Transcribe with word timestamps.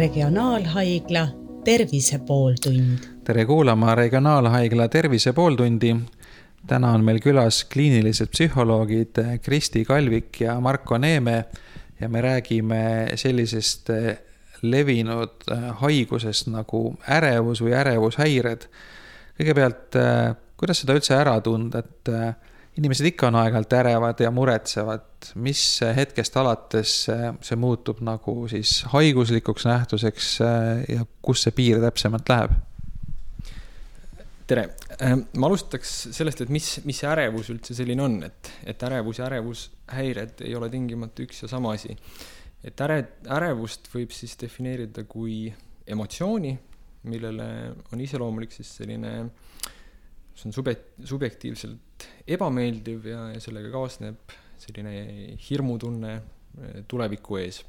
Regionaalhaigla 0.00 1.28
Tervise 1.64 2.18
pooltund. 2.18 2.98
tere 3.24 3.44
kuulama 3.44 3.94
Regionaalhaigla 3.94 4.88
Tervise 4.88 5.32
pooltundi. 5.32 5.96
täna 6.66 6.92
on 6.92 7.04
meil 7.04 7.18
külas 7.20 7.64
kliinilised 7.72 8.30
psühholoogid 8.32 9.20
Kristi 9.42 9.84
Kalvik 9.84 10.40
ja 10.40 10.60
Marko 10.60 10.98
Neeme 10.98 11.44
ja 12.00 12.08
me 12.08 12.20
räägime 12.20 13.12
sellisest 13.14 13.90
levinud 14.62 15.44
haigusest 15.82 16.48
nagu 16.48 16.96
ärevus 17.08 17.60
või 17.60 17.76
ärevushäired. 17.76 18.64
kõigepealt, 19.36 20.00
kuidas 20.56 20.80
seda 20.80 20.96
üldse 20.96 21.14
ära 21.14 21.40
tunda, 21.40 21.78
et 21.78 22.14
inimesed 22.78 23.10
ikka 23.10 23.28
on 23.28 23.38
aeg-ajalt 23.40 23.76
ärevad 23.80 24.20
ja 24.22 24.30
muretsevad, 24.34 25.32
mis 25.42 25.62
hetkest 25.96 26.36
alates 26.40 26.96
see 27.08 27.58
muutub 27.58 28.02
nagu 28.06 28.44
siis 28.50 28.80
haiguslikuks 28.92 29.66
nähtuseks 29.66 30.32
ja 30.40 31.06
kus 31.22 31.46
see 31.46 31.56
piir 31.56 31.82
täpsemalt 31.82 32.30
läheb? 32.30 32.58
tere, 34.50 34.64
ma 35.38 35.46
alustaks 35.46 35.92
sellest, 36.10 36.40
et 36.42 36.50
mis, 36.50 36.72
mis 36.82 36.98
see 36.98 37.10
ärevus 37.10 37.52
üldse 37.52 37.76
selline 37.76 38.02
on, 38.02 38.16
et, 38.26 38.50
et 38.66 38.82
ärevus 38.88 39.20
ja 39.20 39.28
ärevushäired 39.28 40.42
ei 40.46 40.56
ole 40.58 40.70
tingimata 40.72 41.22
üks 41.22 41.44
ja 41.44 41.50
sama 41.50 41.76
asi. 41.76 41.94
et 42.66 42.80
äre, 42.82 42.98
ärevust 43.30 43.86
võib 43.92 44.10
siis 44.14 44.34
defineerida 44.40 45.04
kui 45.08 45.52
emotsiooni, 45.86 46.56
millele 47.10 47.46
on 47.92 48.02
iseloomulik 48.02 48.52
siis 48.52 48.74
selline 48.80 49.14
see 50.40 50.48
on 50.48 50.56
subjekt-, 50.56 50.94
subjektiivselt 51.04 52.06
ebameeldiv 52.30 53.10
ja, 53.10 53.26
ja 53.34 53.42
sellega 53.42 53.72
kaasneb 53.74 54.32
selline 54.60 54.94
hirmutunne 55.48 56.14
eh, 56.16 56.80
tuleviku 56.88 57.40
ees. 57.40 57.62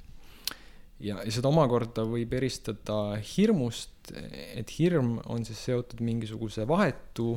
ja, 1.01 1.19
ja 1.19 1.31
seda 1.33 1.51
omakorda 1.51 2.05
võib 2.07 2.33
eristada 2.37 3.17
hirmust, 3.33 4.13
et 4.55 4.71
hirm 4.77 5.17
on 5.31 5.45
siis 5.47 5.59
seotud 5.69 6.03
mingisuguse 6.05 6.67
vahetu 6.69 7.33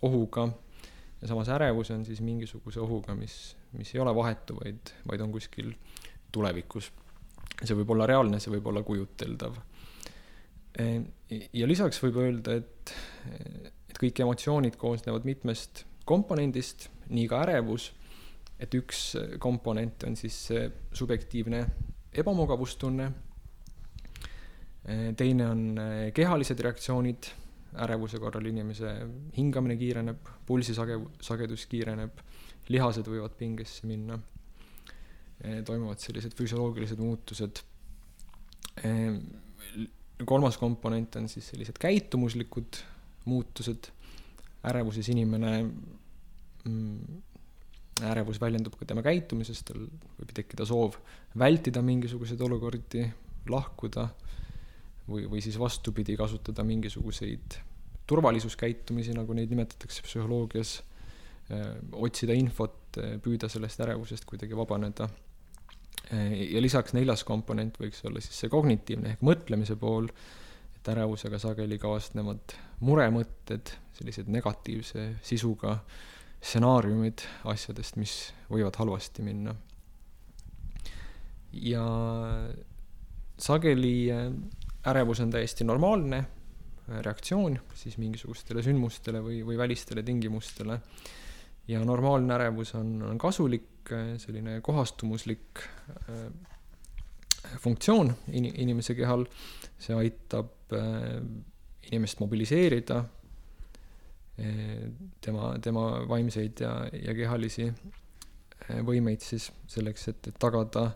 ohuga 0.00 0.48
ja 1.20 1.28
samas 1.28 1.50
ärevus 1.52 1.90
on 1.92 2.04
siis 2.08 2.22
mingisuguse 2.24 2.80
ohuga, 2.80 3.14
mis, 3.18 3.34
mis 3.76 3.92
ei 3.94 4.00
ole 4.00 4.14
vahetu, 4.16 4.56
vaid, 4.62 4.94
vaid 5.08 5.26
on 5.26 5.32
kuskil 5.34 5.74
tulevikus. 6.32 6.92
see 7.60 7.76
võib 7.76 7.90
olla 7.92 8.06
reaalne, 8.08 8.38
see 8.40 8.52
võib 8.54 8.70
olla 8.70 8.80
kujuteldav. 8.86 9.58
Eh, 10.80 11.02
ja 11.52 11.68
lisaks 11.68 12.00
võib 12.00 12.22
öelda, 12.22 12.56
et 12.56 12.94
et 13.90 13.98
kõik 13.98 14.22
emotsioonid 14.22 14.78
koosnevad 14.78 15.26
mitmest 15.26 15.84
komponendist, 16.06 16.88
nii 17.10 17.26
ka 17.30 17.42
ärevus, 17.44 17.90
et 18.60 18.74
üks 18.76 19.14
komponent 19.42 20.06
on 20.06 20.16
siis 20.18 20.36
subjektiivne 20.94 21.64
ebamugavustunne, 22.22 23.06
teine 25.16 25.46
on 25.46 25.62
kehalised 26.14 26.60
reaktsioonid, 26.66 27.30
ärevuse 27.84 28.18
korral 28.18 28.46
inimese 28.50 28.92
hingamine 29.36 29.76
kiireneb, 29.78 30.30
pulsi 30.46 30.74
sage-, 30.74 30.98
sagedus 31.22 31.66
kiireneb, 31.70 32.22
lihased 32.70 33.06
võivad 33.10 33.34
pingesse 33.38 33.86
minna, 33.90 34.18
toimuvad 35.66 36.02
sellised 36.02 36.34
füsioloogilised 36.36 37.00
muutused. 37.00 37.62
kolmas 40.24 40.58
komponent 40.60 41.16
on 41.16 41.28
siis 41.28 41.46
sellised 41.48 41.78
käitumuslikud 41.80 42.82
muutused, 43.28 43.90
ärevuses 44.70 45.08
inimene 45.12 45.52
mm, 46.64 47.20
ärevus 48.10 48.40
väljendub 48.40 48.76
ka 48.78 48.88
tema 48.88 49.04
käitumises, 49.04 49.62
tal 49.66 49.84
võib 50.18 50.32
tekkida 50.36 50.66
soov 50.68 50.96
vältida 51.38 51.82
mingisuguseid 51.84 52.40
olukordi, 52.44 53.04
lahkuda 53.50 54.08
või, 55.08 55.26
või 55.30 55.42
siis 55.44 55.58
vastupidi, 55.60 56.16
kasutada 56.18 56.64
mingisuguseid 56.66 57.58
turvalisuskäitumisi, 58.10 59.14
nagu 59.14 59.34
neid 59.36 59.52
nimetatakse 59.52 60.02
psühholoogias, 60.06 60.80
otsida 61.98 62.34
infot, 62.36 62.98
püüda 63.22 63.50
sellest 63.50 63.82
ärevusest 63.84 64.26
kuidagi 64.28 64.56
vabaneda. 64.58 65.08
ja 66.10 66.60
lisaks 66.62 66.94
neljas 66.96 67.22
komponent 67.24 67.76
võiks 67.78 68.00
olla 68.08 68.20
siis 68.22 68.38
see 68.42 68.50
kognitiivne 68.50 69.12
ehk 69.12 69.20
mõtlemise 69.22 69.76
pool, 69.78 70.08
et 70.80 70.88
ärevusega 70.94 71.38
sageli 71.40 71.76
kaasnevad 71.80 72.54
muremõtted, 72.80 73.74
sellised 73.98 74.30
negatiivse 74.32 75.10
sisuga 75.22 75.76
stsenaariumid 76.40 77.20
asjadest, 77.52 77.98
mis 78.00 78.14
võivad 78.48 78.78
halvasti 78.80 79.24
minna. 79.26 79.54
ja 81.52 81.84
sageli 83.42 84.10
äh, 84.14 84.28
ärevus 84.86 85.20
on 85.20 85.32
täiesti 85.34 85.64
normaalne 85.64 86.18
äh, 86.22 87.00
reaktsioon 87.02 87.58
siis 87.74 87.98
mingisugustele 87.98 88.62
sündmustele 88.62 89.20
või, 89.20 89.40
või 89.44 89.58
välistele 89.58 90.02
tingimustele. 90.02 90.80
ja 91.68 91.84
normaalne 91.84 92.34
ärevus 92.34 92.74
on, 92.74 93.02
on 93.02 93.18
kasulik, 93.18 93.92
äh, 93.92 94.14
selline 94.16 94.60
kohastumuslik 94.60 95.66
funktsioon 97.58 98.12
in-, 98.32 98.52
inimese 98.62 98.94
kehal, 98.98 99.26
see 99.80 99.96
aitab 99.96 100.56
inimest 101.90 102.20
mobiliseerida, 102.20 103.00
tema, 105.20 105.58
tema 105.62 105.84
vaimseid 106.08 106.60
ja, 106.60 106.72
ja 106.92 107.14
kehalisi 107.14 107.66
eh, 107.68 108.80
võimeid 108.86 109.24
siis 109.24 109.50
selleks, 109.68 110.08
et, 110.12 110.30
et 110.30 110.38
tagada 110.40 110.90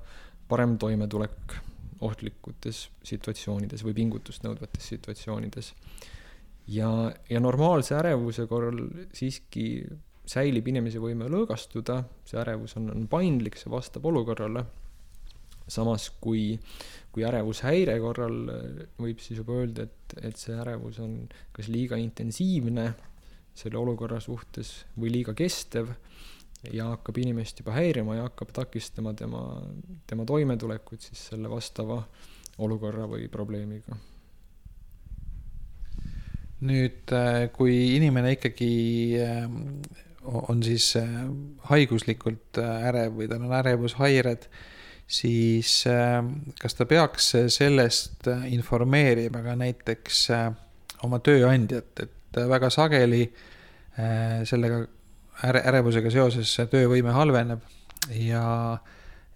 parem 0.48 0.78
toimetulek 0.80 1.56
ohtlikutes 2.04 2.88
situatsioonides 3.06 3.84
või 3.84 3.94
pingutust 3.96 4.44
nõudvates 4.44 4.88
situatsioonides. 4.94 5.72
ja, 6.68 7.12
ja 7.30 7.40
normaalse 7.40 7.94
ärevuse 7.96 8.46
korral 8.46 8.80
siiski 9.12 9.84
säilib 10.26 10.68
inimese 10.68 11.00
võime 11.00 11.28
lõõgastuda, 11.28 12.02
see 12.24 12.40
ärevus 12.40 12.76
on, 12.80 12.90
on 12.94 13.06
paindlik, 13.08 13.58
see 13.60 13.70
vastab 13.72 14.06
olukorrale. 14.08 14.64
Samas 15.68 16.10
kui, 16.20 16.58
kui 17.12 17.24
ärevushäire 17.24 17.96
korral 18.02 18.36
võib 19.00 19.22
siis 19.24 19.40
juba 19.40 19.60
öelda, 19.62 19.88
et, 19.88 20.16
et 20.30 20.36
see 20.40 20.56
ärevus 20.56 21.00
on 21.02 21.22
kas 21.56 21.70
liiga 21.72 21.96
intensiivne 22.00 22.92
selle 23.54 23.78
olukorra 23.78 24.18
suhtes 24.20 24.84
või 24.98 25.12
liiga 25.14 25.34
kestev 25.38 25.92
ja 26.72 26.88
hakkab 26.94 27.18
inimest 27.20 27.60
juba 27.60 27.74
häirima 27.76 28.18
ja 28.18 28.28
hakkab 28.28 28.52
takistama 28.56 29.14
tema, 29.14 29.42
tema 30.06 30.24
toimetulekut 30.28 31.04
siis 31.04 31.28
selle 31.30 31.50
vastava 31.50 32.02
olukorra 32.58 33.06
või 33.10 33.28
probleemiga. 33.28 33.96
nüüd, 36.64 37.10
äh, 37.12 37.50
kui 37.52 37.74
inimene 37.98 38.30
ikkagi 38.38 38.68
äh, 39.20 39.42
on 40.48 40.62
siis 40.64 40.94
äh, 40.96 41.10
haiguslikult 41.68 42.56
ärev 42.62 43.18
või 43.18 43.28
tal 43.28 43.44
on 43.44 43.52
ärevushäired, 43.58 44.46
siis 45.06 45.84
kas 46.60 46.74
ta 46.78 46.86
peaks 46.88 47.32
sellest 47.52 48.28
informeerima 48.48 49.42
ka 49.44 49.54
näiteks 49.60 50.22
oma 51.04 51.20
tööandjat, 51.24 52.04
et 52.06 52.40
väga 52.48 52.70
sageli 52.72 53.22
äh, 53.98 54.42
sellega 54.48 54.80
äre, 55.48 55.62
ärevusega 55.70 56.12
seoses 56.12 56.52
töövõime 56.70 57.14
halveneb 57.14 57.62
ja, 58.16 58.44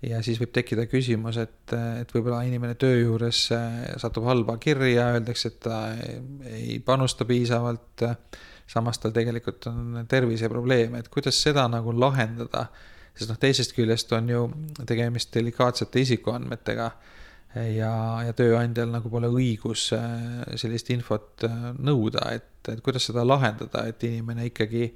ja 0.04 0.20
siis 0.24 0.40
võib 0.42 0.52
tekkida 0.56 0.88
küsimus, 0.90 1.38
et, 1.42 1.74
et 1.74 2.12
võib-olla 2.14 2.42
inimene 2.48 2.78
töö 2.80 3.00
juures 3.02 3.46
äh, 3.54 3.80
satub 4.00 4.28
halba 4.28 4.58
kirja, 4.62 5.10
öeldakse, 5.16 5.52
et 5.52 5.60
ta 5.64 5.80
ei 6.52 6.78
panusta 6.84 7.26
piisavalt, 7.28 8.06
samas 8.68 9.00
tal 9.00 9.14
tegelikult 9.16 9.70
on 9.70 10.04
terviseprobleem, 10.08 10.98
et 10.98 11.10
kuidas 11.12 11.38
seda 11.42 11.66
nagu 11.72 11.94
lahendada, 11.96 12.68
sest 13.18 13.32
noh, 13.32 13.38
teisest 13.40 13.74
küljest 13.74 14.12
on 14.14 14.28
ju 14.30 14.44
tegemist 14.86 15.34
delikaatsete 15.34 16.04
isikuandmetega 16.04 16.92
ja, 17.74 17.92
ja 18.26 18.34
tööandjal 18.36 18.90
nagu 18.92 19.10
pole 19.12 19.30
õigus 19.32 19.88
äh, 19.96 20.56
sellist 20.60 20.90
infot 20.94 21.46
äh, 21.46 21.70
nõuda, 21.78 22.28
et, 22.36 22.50
et 22.70 22.82
kuidas 22.84 23.08
seda 23.08 23.24
lahendada, 23.26 23.86
et 23.88 24.04
inimene 24.06 24.48
ikkagi 24.50 24.90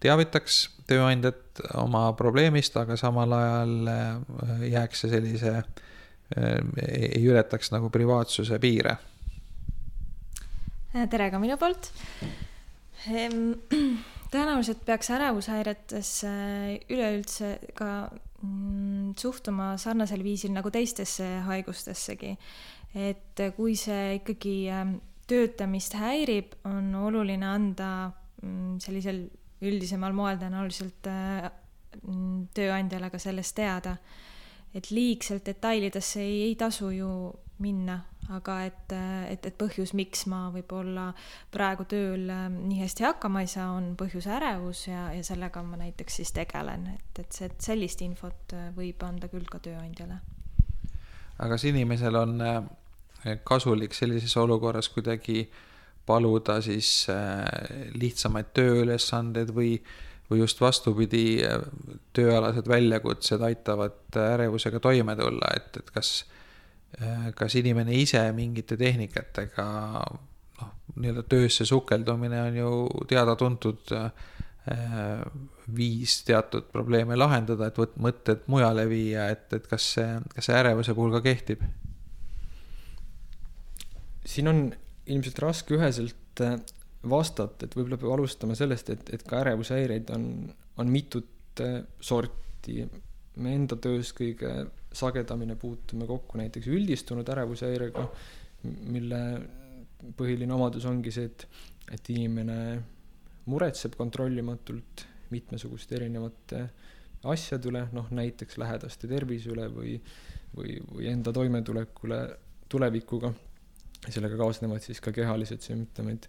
teavitaks 0.00 0.60
tööandjat 0.88 1.60
oma 1.80 2.06
probleemist, 2.18 2.76
aga 2.80 2.96
samal 3.00 3.34
ajal 3.36 3.92
äh, 3.92 4.66
jääks 4.70 5.04
see 5.04 5.14
sellise, 5.16 5.62
ei 6.30 7.24
ületaks 7.26 7.72
nagu 7.74 7.88
privaatsuse 7.90 8.60
piire. 8.62 8.92
tere 10.94 11.26
ka 11.32 11.40
minu 11.42 11.56
poolt. 11.58 11.90
Ehm, 13.10 13.56
tõenäoliselt 14.30 14.84
peaks 14.86 15.10
ärevushäiretes 15.10 16.10
üleüldse 16.90 17.56
ka 17.74 17.90
Mm, 18.40 19.12
suhtuma 19.20 19.74
sarnasel 19.76 20.22
viisil 20.24 20.52
nagu 20.54 20.70
teistesse 20.72 21.26
haigustessegi. 21.44 22.36
et 22.96 23.40
kui 23.56 23.76
see 23.78 24.16
ikkagi 24.16 24.54
ähm, 24.72 24.94
töötamist 25.28 25.94
häirib, 25.94 26.56
on 26.64 26.88
oluline 26.96 27.46
anda 27.46 27.90
mm, 28.42 28.78
sellisel 28.80 29.20
üldisemal 29.60 30.16
moel 30.16 30.40
tõenäoliselt 30.40 31.10
äh, 31.12 31.50
mm, 32.00 32.48
tööandjale 32.56 33.12
ka 33.12 33.20
sellest 33.20 33.54
teada. 33.60 33.96
et 34.74 34.90
liigselt 34.90 35.44
detailidesse 35.44 36.22
ei, 36.24 36.42
ei 36.48 36.56
tasu 36.56 36.90
ju 36.94 37.10
minna, 37.60 37.98
aga 38.32 38.56
et, 38.68 38.92
et, 39.30 39.46
et 39.46 39.56
põhjus, 39.58 39.92
miks 39.98 40.24
ma 40.30 40.46
võib-olla 40.54 41.10
praegu 41.52 41.86
tööl 41.90 42.26
nii 42.54 42.80
hästi 42.80 43.06
hakkama 43.06 43.44
ei 43.44 43.50
saa, 43.52 43.70
on 43.76 43.94
põhjus 44.00 44.28
ärevus 44.30 44.86
ja, 44.88 45.08
ja 45.16 45.24
sellega 45.26 45.62
ma 45.66 45.80
näiteks 45.80 46.20
siis 46.20 46.34
tegelen, 46.36 46.86
et, 46.94 47.22
et 47.24 47.32
see, 47.36 47.50
sellist 47.62 48.04
infot 48.06 48.54
võib 48.76 49.02
anda 49.06 49.30
küll 49.32 49.48
ka 49.50 49.62
tööandjale. 49.62 50.20
aga 51.38 51.50
kas 51.54 51.66
inimesel 51.70 52.20
on 52.20 52.38
kasulik 53.44 53.94
sellises 53.96 54.36
olukorras 54.40 54.88
kuidagi 54.88 55.44
paluda 56.08 56.60
siis 56.64 57.06
lihtsamaid 57.94 58.54
tööülesandeid 58.56 59.52
või 59.54 59.74
või 60.30 60.44
just 60.44 60.60
vastupidi, 60.62 61.40
tööalased 62.14 62.68
väljakutsed 62.70 63.42
aitavad 63.42 64.14
ärevusega 64.14 64.80
toime 64.80 65.16
tulla, 65.18 65.50
et, 65.58 65.80
et 65.82 65.90
kas, 65.90 66.12
kas 67.38 67.54
inimene 67.60 67.94
ise 67.94 68.22
mingite 68.34 68.76
tehnikatega 68.76 69.66
noh, 70.10 70.72
nii-öelda 70.96 71.22
töösse 71.30 71.64
sukeldumine 71.68 72.42
on 72.42 72.56
ju 72.58 72.72
teada-tuntud 73.08 73.92
äh, 73.96 74.10
viis 75.76 76.18
teatud 76.26 76.66
probleeme 76.72 77.16
lahendada, 77.16 77.70
et 77.70 77.78
võt-, 77.78 77.96
mõtted 78.02 78.42
mujale 78.50 78.84
viia, 78.90 79.30
et, 79.32 79.46
et 79.56 79.70
kas 79.70 79.86
see, 79.96 80.18
kas 80.34 80.50
see 80.50 80.58
ärevuse 80.58 80.96
puhul 80.98 81.14
ka 81.18 81.22
kehtib? 81.30 81.64
siin 84.30 84.50
on 84.50 84.58
ilmselt 85.10 85.38
raske 85.42 85.74
üheselt 85.74 86.42
vastata, 87.08 87.66
et 87.66 87.76
võib-olla 87.76 87.98
peab 88.00 88.14
alustama 88.14 88.56
sellest, 88.58 88.90
et, 88.92 89.12
et 89.16 89.22
ka 89.26 89.40
ärevushäireid 89.40 90.10
on, 90.14 90.24
on 90.80 90.90
mitut 90.92 91.62
äh, 91.64 91.80
sorti. 92.00 92.84
Me 93.36 93.54
enda 93.54 93.76
töös 93.78 94.12
kõige 94.16 94.52
sagedamini 94.92 95.54
puutume 95.60 96.06
kokku 96.08 96.38
näiteks 96.40 96.66
üldistunud 96.66 97.28
ärevushäirega, 97.30 98.06
mille 98.90 99.20
põhiline 100.16 100.54
omadus 100.56 100.86
ongi 100.90 101.12
see, 101.14 101.28
et, 101.30 101.46
et 101.94 102.10
inimene 102.10 102.56
muretseb 103.50 103.94
kontrollimatult 103.98 105.04
mitmesuguste 105.30 105.96
erinevate 106.00 106.64
asjade 107.30 107.68
üle, 107.70 107.84
noh 107.94 108.08
näiteks 108.16 108.58
lähedaste 108.60 109.08
tervise 109.10 109.52
üle 109.52 109.66
või, 109.72 109.96
või, 110.56 110.78
või 110.90 111.10
enda 111.12 111.32
toimetulekule 111.36 112.20
tulevikuga. 112.70 113.32
sellega 114.08 114.36
kaasnevad 114.40 114.80
siis 114.80 115.00
ka 115.04 115.12
kehalised 115.12 115.60
sümptomid 115.60 116.26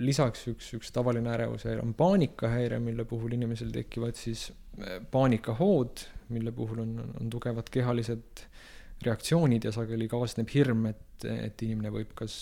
lisaks 0.00 0.46
üks, 0.48 0.70
üks 0.78 0.92
tavaline 0.94 1.28
ärevushäire 1.34 1.82
on 1.84 1.92
paanikahäire, 1.94 2.78
mille 2.80 3.04
puhul 3.04 3.34
inimesel 3.36 3.70
tekivad 3.74 4.16
siis 4.16 4.48
äh, 4.80 5.02
paanikahood, 5.10 6.04
mille 6.32 6.52
puhul 6.52 6.80
on, 6.84 6.94
on 7.20 7.30
tugevad 7.30 7.68
kehalised 7.70 8.44
reaktsioonid 9.04 9.68
ja 9.68 9.72
sageli 9.72 10.08
kaasneb 10.08 10.48
hirm, 10.54 10.88
et, 10.90 11.26
et 11.28 11.62
inimene 11.62 11.92
võib 11.94 12.14
kas 12.18 12.34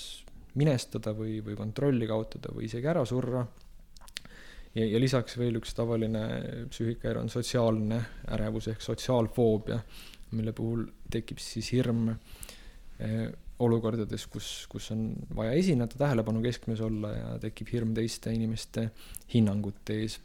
minestada 0.57 1.13
või, 1.13 1.41
või 1.45 1.57
kontrolli 1.59 2.07
kaotada 2.09 2.55
või 2.55 2.69
isegi 2.71 2.89
ära 2.89 3.05
surra. 3.05 3.43
ja, 4.75 4.87
ja 4.87 5.01
lisaks 5.03 5.37
veel 5.39 5.59
üks 5.59 5.75
tavaline 5.75 6.23
psüühikahäire 6.71 7.21
on 7.21 7.33
sotsiaalne 7.33 8.01
ärevus 8.39 8.71
ehk 8.73 8.81
sotsiaalfoobia, 8.81 9.81
mille 10.39 10.55
puhul 10.57 10.87
tekib 11.11 11.43
siis 11.43 11.73
hirm 11.75 12.09
äh, 12.15 12.21
olukordades, 13.63 14.27
kus, 14.29 14.49
kus 14.69 14.91
on 14.93 15.09
vaja 15.37 15.55
esineda, 15.57 15.97
tähelepanu 15.99 16.43
keskmes 16.45 16.81
olla 16.85 17.13
ja 17.15 17.29
tekib 17.41 17.71
hirm 17.73 17.95
teiste 17.97 18.33
inimeste 18.35 18.91
hinnangute 19.33 20.01
ees. 20.03 20.19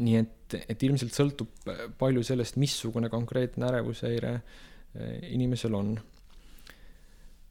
nii 0.00 0.16
et, 0.20 0.54
et 0.70 0.82
ilmselt 0.86 1.12
sõltub 1.12 1.66
palju 1.98 2.22
sellest, 2.24 2.56
missugune 2.62 3.10
konkreetne 3.12 3.66
ärevushäire 3.68 4.32
eh, 4.36 5.32
inimesel 5.34 5.74
on. 5.76 5.92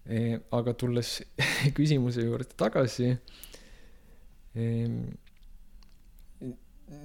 Eh, 0.10 0.40
aga 0.56 0.74
tulles 0.74 1.20
küsimuse 1.78 2.24
juurde 2.26 2.56
tagasi, 2.58 3.12
eh, 4.56 4.88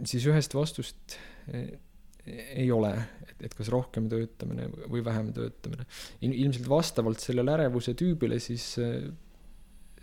siis 0.06 0.24
ühest 0.30 0.54
vastust 0.56 1.18
ei 2.26 2.70
ole, 2.72 2.92
et, 3.28 3.42
et 3.48 3.54
kas 3.54 3.68
rohkem 3.72 4.08
töötamine 4.08 4.70
või 4.88 5.02
vähem 5.04 5.32
töötamine. 5.36 5.84
ilmselt 6.24 6.68
vastavalt 6.68 7.20
sellele 7.20 7.52
ärevuse 7.58 7.94
tüübile 7.98 8.38
siis 8.40 8.74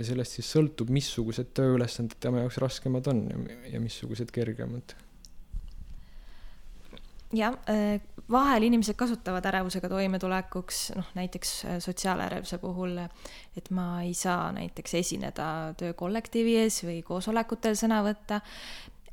sellest 0.06 0.38
siis 0.38 0.50
sõltub, 0.56 0.91
missugused 0.94 1.53
tööülesanded 1.57 2.19
tema 2.23 2.44
jaoks 2.44 2.59
raskemad 2.62 3.07
on 3.12 3.25
ja 3.69 3.81
missugused 3.83 4.31
kergemad. 4.33 4.95
jah, 7.31 7.56
äh, 7.71 8.01
vahel 8.31 8.65
inimesed 8.68 8.97
kasutavad 9.00 9.45
ärevusega 9.47 9.88
toimetulekuks, 9.89 10.79
noh 10.97 11.12
näiteks 11.15 11.51
äh, 11.65 11.77
sotsiaalärevuse 11.79 12.57
puhul, 12.59 12.97
et 13.56 13.69
ma 13.71 14.01
ei 14.03 14.13
saa 14.13 14.51
näiteks 14.51 14.97
esineda 15.00 15.47
töökollektiivi 15.79 16.57
ees 16.65 16.81
või 16.83 17.00
koosolekutel 17.07 17.77
sõna 17.79 18.01
võtta 18.03 18.41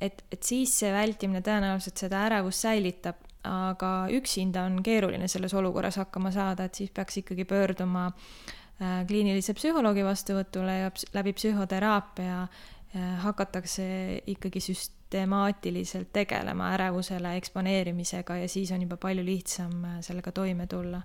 et, 0.01 0.23
et 0.31 0.43
siis 0.43 0.73
see 0.81 0.91
vältimine 0.93 1.41
tõenäoliselt 1.45 1.99
seda 1.99 2.23
ärevust 2.29 2.65
säilitab, 2.65 3.19
aga 3.47 3.91
üksinda 4.15 4.65
on 4.67 4.81
keeruline 4.83 5.29
selles 5.31 5.53
olukorras 5.55 5.99
hakkama 6.01 6.31
saada, 6.35 6.67
et 6.67 6.79
siis 6.79 6.91
peaks 6.95 7.21
ikkagi 7.21 7.45
pöörduma 7.47 8.09
äh, 8.09 9.01
kliinilise 9.07 9.55
psühholoogi 9.55 10.03
vastuvõtule 10.03 10.75
ja 10.81 10.91
läbi 11.15 11.33
psühhoteraapia 11.37 12.41
äh, 12.43 13.09
hakatakse 13.23 13.87
ikkagi 14.27 14.63
süstemaatiliselt 14.63 16.11
tegelema 16.15 16.73
ärevusele 16.75 17.35
eksponeerimisega 17.39 18.41
ja 18.43 18.51
siis 18.51 18.71
on 18.75 18.83
juba 18.83 18.99
palju 18.99 19.23
lihtsam 19.25 19.83
äh, 19.87 19.99
sellega 20.05 20.35
toime 20.35 20.67
tulla. 20.67 21.01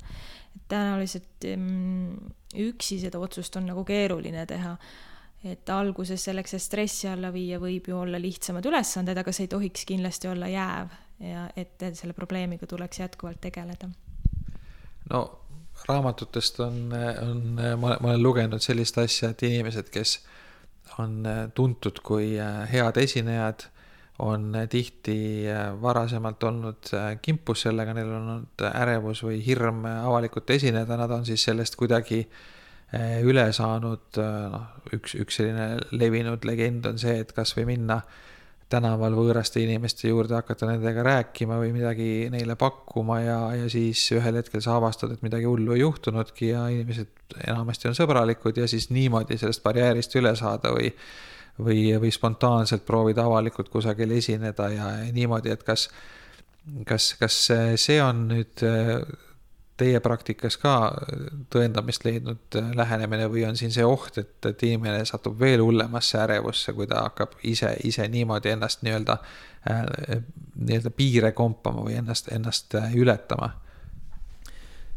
et 0.55 0.69
tõenäoliselt 0.75 1.50
mm, 1.55 2.35
üksi 2.67 2.99
seda 3.02 3.23
otsust 3.23 3.56
on 3.56 3.70
nagu 3.70 3.87
keeruline 3.87 4.47
teha 4.47 4.76
et 5.44 5.70
alguses 5.70 6.25
selleks, 6.25 6.56
et 6.56 6.62
stressi 6.62 7.08
alla 7.11 7.31
viia, 7.32 7.61
võib 7.61 7.88
ju 7.91 7.99
olla 8.00 8.20
lihtsamad 8.20 8.64
ülesanded, 8.69 9.19
aga 9.20 9.32
see 9.32 9.44
ei 9.46 9.52
tohiks 9.52 9.85
kindlasti 9.88 10.31
olla 10.31 10.49
jääv 10.49 10.94
ja 11.25 11.46
et 11.56 11.85
selle 11.94 12.17
probleemiga 12.17 12.67
tuleks 12.67 13.00
jätkuvalt 13.02 13.41
tegeleda. 13.44 13.91
no 15.11 15.20
raamatutest 15.88 16.61
on, 16.64 16.81
on, 17.23 17.44
ma, 17.79 17.96
ma 18.00 18.14
olen 18.14 18.23
lugenud 18.23 18.62
sellist 18.64 18.99
asja, 18.99 19.31
et 19.35 19.43
inimesed, 19.43 19.91
kes 19.93 20.19
on 20.99 21.23
tuntud 21.55 22.00
kui 22.05 22.35
head 22.70 23.00
esinejad, 23.02 23.69
on 24.25 24.52
tihti 24.70 25.44
varasemalt 25.82 26.43
olnud 26.47 26.90
kimpus 27.23 27.64
sellega, 27.66 27.95
neil 27.97 28.12
on 28.14 28.28
olnud 28.37 28.66
ärevus 28.71 29.25
või 29.26 29.40
hirm 29.42 29.83
avalikult 29.90 30.50
esineda, 30.54 30.97
nad 30.97 31.11
on 31.11 31.26
siis 31.26 31.42
sellest 31.50 31.75
kuidagi 31.76 32.21
äh, 32.23 32.45
üle 33.25 33.49
saanud, 33.53 34.07
eh, 34.21 34.45
noh, 34.53 34.69
üks, 34.95 35.17
üks 35.19 35.41
selline 35.41 35.81
levinud 35.97 36.45
legend 36.47 36.87
on 36.91 37.00
see, 37.00 37.19
et 37.25 37.33
kasvõi 37.35 37.67
minna 37.75 38.00
tänaval 38.71 39.14
võõraste 39.14 39.61
inimeste 39.62 40.09
juurde, 40.09 40.35
hakata 40.38 40.67
nendega 40.67 41.03
rääkima 41.05 41.59
või 41.61 41.75
midagi 41.75 42.09
neile 42.33 42.57
pakkuma 42.59 43.21
ja, 43.21 43.38
ja 43.55 43.69
siis 43.71 44.00
ühel 44.17 44.41
hetkel 44.41 44.62
sa 44.64 44.79
avastad, 44.79 45.12
et 45.14 45.23
midagi 45.23 45.47
hullu 45.47 45.76
ei 45.76 45.83
juhtunudki 45.83 46.49
ja 46.50 46.64
inimesed 46.73 47.37
enamasti 47.45 47.91
on 47.91 47.99
sõbralikud 47.99 48.59
ja 48.59 48.67
siis 48.71 48.88
niimoodi 48.95 49.38
sellest 49.38 49.62
barjäärist 49.62 50.17
üle 50.19 50.35
saada 50.38 50.73
või 50.75 50.91
või, 51.55 51.93
või 52.03 52.11
spontaanselt 52.11 52.83
proovida 52.83 53.29
avalikult 53.29 53.69
kusagil 53.71 54.11
esineda 54.17 54.71
ja, 54.75 54.88
niimoodi, 55.14 55.53
et 55.55 55.62
kas 55.62 55.87
kas, 56.88 57.12
kas 57.21 57.37
see 57.79 58.00
on 58.03 58.25
nüüd 58.33 58.64
teie 59.81 59.99
praktikas 60.00 60.57
ka 60.62 60.75
tõendamist 61.52 62.04
leidnud 62.07 62.59
lähenemine 62.78 63.26
või 63.31 63.43
on 63.49 63.59
siin 63.59 63.73
see 63.75 63.87
oht, 63.87 64.19
et, 64.23 64.37
et 64.47 64.62
inimene 64.69 65.02
satub 65.09 65.38
veel 65.40 65.62
hullemasse 65.64 66.21
ärevusse, 66.23 66.75
kui 66.76 66.87
ta 66.90 67.02
hakkab 67.09 67.35
ise, 67.43 67.73
ise 67.87 68.07
niimoodi 68.11 68.52
ennast 68.54 68.85
nii-öelda, 68.87 69.19
äh, 69.71 70.23
nii-öelda 70.54 70.95
piire 70.95 71.33
kompama 71.35 71.83
või 71.88 71.99
ennast, 71.99 72.31
ennast 72.35 72.78
äh, 72.78 72.95
ületama? 72.95 73.54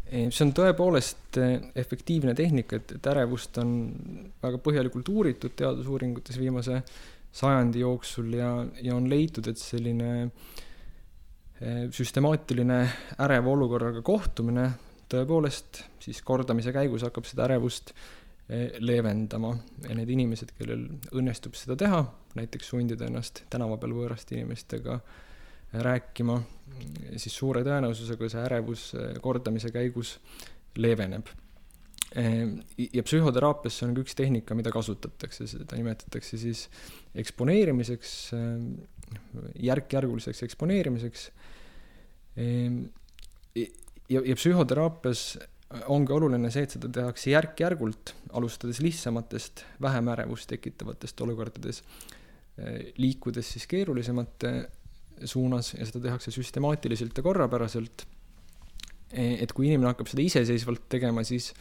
see 0.08 0.46
on 0.46 0.54
tõepoolest 0.56 1.36
äh, 1.42 1.58
efektiivne 1.76 2.32
tehnika, 2.38 2.78
et, 2.80 2.94
et 2.96 3.10
ärevust 3.12 3.58
on 3.60 3.72
väga 4.44 4.62
põhjalikult 4.64 5.10
uuritud 5.12 5.58
teadusuuringutes 5.60 6.38
viimase 6.40 6.80
sajandi 7.36 7.82
jooksul 7.82 8.30
ja, 8.38 8.52
ja 8.82 8.96
on 8.96 9.10
leitud, 9.12 9.50
et 9.52 9.60
selline 9.60 10.12
äh, 10.22 10.56
süstemaatiline 11.58 12.80
äreva 13.26 13.50
olukorraga 13.50 14.04
kohtumine 14.06 14.68
tõepoolest 15.10 15.82
siis 16.04 16.20
kordamise 16.26 16.74
käigus 16.76 17.06
hakkab 17.08 17.28
seda 17.28 17.46
ärevust 17.48 17.94
eh, 17.94 18.78
leevendama 18.84 19.54
ja 19.88 19.96
need 19.98 20.12
inimesed, 20.14 20.54
kellel 20.58 20.86
õnnestub 21.16 21.58
seda 21.58 21.78
teha, 21.80 22.04
näiteks 22.38 22.74
sundida 22.74 23.08
ennast 23.08 23.46
tänava 23.52 23.80
peal 23.82 23.96
võõraste 23.98 24.38
inimestega 24.38 25.00
rääkima, 25.84 26.38
siis 27.20 27.34
suure 27.36 27.64
tõenäosusega 27.66 28.30
see 28.32 28.44
ärevus 28.46 28.84
kordamise 29.22 29.72
käigus 29.76 30.16
leeveneb. 30.80 31.28
ja 32.16 33.04
psühhoteraapias 33.04 33.76
see 33.78 33.88
on 33.90 33.96
ka 33.98 34.02
üks 34.06 34.16
tehnika, 34.16 34.56
mida 34.56 34.72
kasutatakse, 34.72 35.48
seda 35.52 35.76
nimetatakse 35.76 36.40
siis 36.40 36.70
eksponeerimiseks, 37.20 38.14
järk-järguliseks 39.68 40.44
eksponeerimiseks 40.48 41.30
Ehm, 42.38 42.84
ja, 43.56 44.22
ja 44.22 44.36
psühhoteraapias 44.38 45.24
ongi 45.92 46.14
oluline 46.16 46.52
see, 46.54 46.68
et 46.68 46.76
seda 46.78 46.90
tehakse 46.94 47.32
järk-järgult, 47.34 48.14
alustades 48.38 48.80
lihtsamatest, 48.84 49.66
vähem 49.84 50.12
ärevust 50.14 50.48
tekitavatest 50.54 51.26
olukordades, 51.26 51.82
liikudes 52.98 53.52
siis 53.54 53.68
keerulisemate 53.70 54.52
suunas 55.28 55.74
ja 55.76 55.86
seda 55.86 56.00
tehakse 56.08 56.32
süstemaatiliselt 56.34 57.18
ja 57.18 57.26
korrapäraselt. 57.26 58.06
et 59.12 59.52
kui 59.56 59.68
inimene 59.68 59.92
hakkab 59.92 60.10
seda 60.10 60.24
iseseisvalt 60.24 60.88
tegema, 60.90 61.24
siis, 61.24 61.52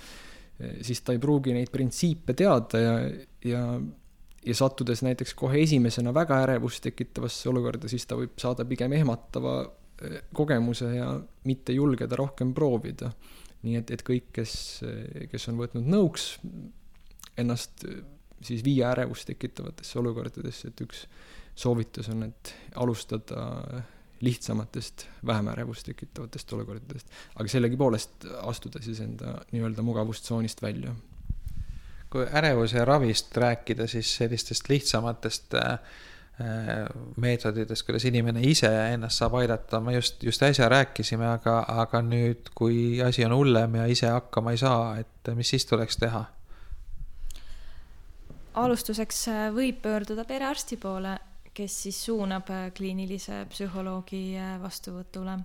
siis 0.82 1.02
ta 1.04 1.14
ei 1.14 1.20
pruugi 1.22 1.52
neid 1.54 1.70
printsiipe 1.70 2.34
teada 2.34 2.80
ja, 2.80 2.94
ja, 3.44 3.60
ja 4.46 4.54
sattudes 4.54 5.02
näiteks 5.02 5.34
kohe 5.34 5.62
esimesena 5.62 6.14
väga 6.14 6.38
ärevust 6.44 6.84
tekitavasse 6.86 7.48
olukorda, 7.50 7.88
siis 7.90 8.06
ta 8.06 8.18
võib 8.18 8.36
saada 8.40 8.64
pigem 8.64 8.92
ehmatava 8.96 9.56
eh, 10.02 10.20
kogemuse 10.34 10.92
ja 10.94 11.10
mitte 11.44 11.74
julgeda 11.76 12.18
rohkem 12.18 12.54
proovida 12.54 13.10
nii 13.66 13.80
et, 13.80 13.90
et 13.94 14.04
kõik, 14.06 14.30
kes, 14.36 14.52
kes 15.32 15.48
on 15.50 15.58
võtnud 15.60 15.88
nõuks 15.90 16.36
ennast 17.40 17.84
siis 18.44 18.62
viia 18.64 18.92
ärevust 18.94 19.28
tekitavatesse 19.30 19.98
olukordadesse, 20.00 20.70
et 20.70 20.82
üks 20.84 21.04
soovitus 21.56 22.10
on, 22.12 22.26
et 22.28 22.52
alustada 22.76 23.82
lihtsamatest, 24.24 25.06
vähem 25.28 25.50
ärevust 25.52 25.88
tekitavatest 25.88 26.52
olukordadest, 26.56 27.10
aga 27.36 27.52
sellegipoolest 27.52 28.28
astuda 28.48 28.80
siis 28.84 29.02
enda 29.04 29.38
nii-öelda 29.52 29.84
mugavustsoonist 29.84 30.62
välja. 30.64 30.94
Kui 32.16 32.26
ärevuse 32.40 32.84
ravist 32.88 33.36
rääkida, 33.36 33.86
siis 33.90 34.16
sellistest 34.16 34.68
lihtsamatest 34.72 35.54
äh, 35.60 35.78
Äh, 36.40 36.84
meetoditest, 37.16 37.86
kuidas 37.88 38.04
inimene 38.04 38.42
ise 38.44 38.68
ennast 38.92 39.22
saab 39.22 39.38
aidata, 39.38 39.78
me 39.80 39.94
just, 39.94 40.20
just 40.20 40.42
äsja 40.44 40.66
rääkisime, 40.68 41.24
aga, 41.32 41.62
aga 41.80 42.02
nüüd, 42.04 42.50
kui 42.52 42.98
asi 43.00 43.24
on 43.24 43.32
hullem 43.32 43.78
ja 43.78 43.86
ise 43.88 44.10
hakkama 44.12 44.52
ei 44.52 44.60
saa, 44.60 44.98
et 45.00 45.30
mis 45.38 45.54
siis 45.54 45.64
tuleks 45.64 45.96
teha? 46.02 46.26
alustuseks 48.60 49.22
äh, 49.32 49.46
võib 49.56 49.80
pöörduda 49.80 50.26
perearsti 50.28 50.76
poole, 50.76 51.14
kes 51.56 51.78
siis 51.86 52.02
suunab 52.04 52.52
kliinilise 52.76 53.46
psühholoogi 53.48 54.36
vastuvõtule. 54.60 55.38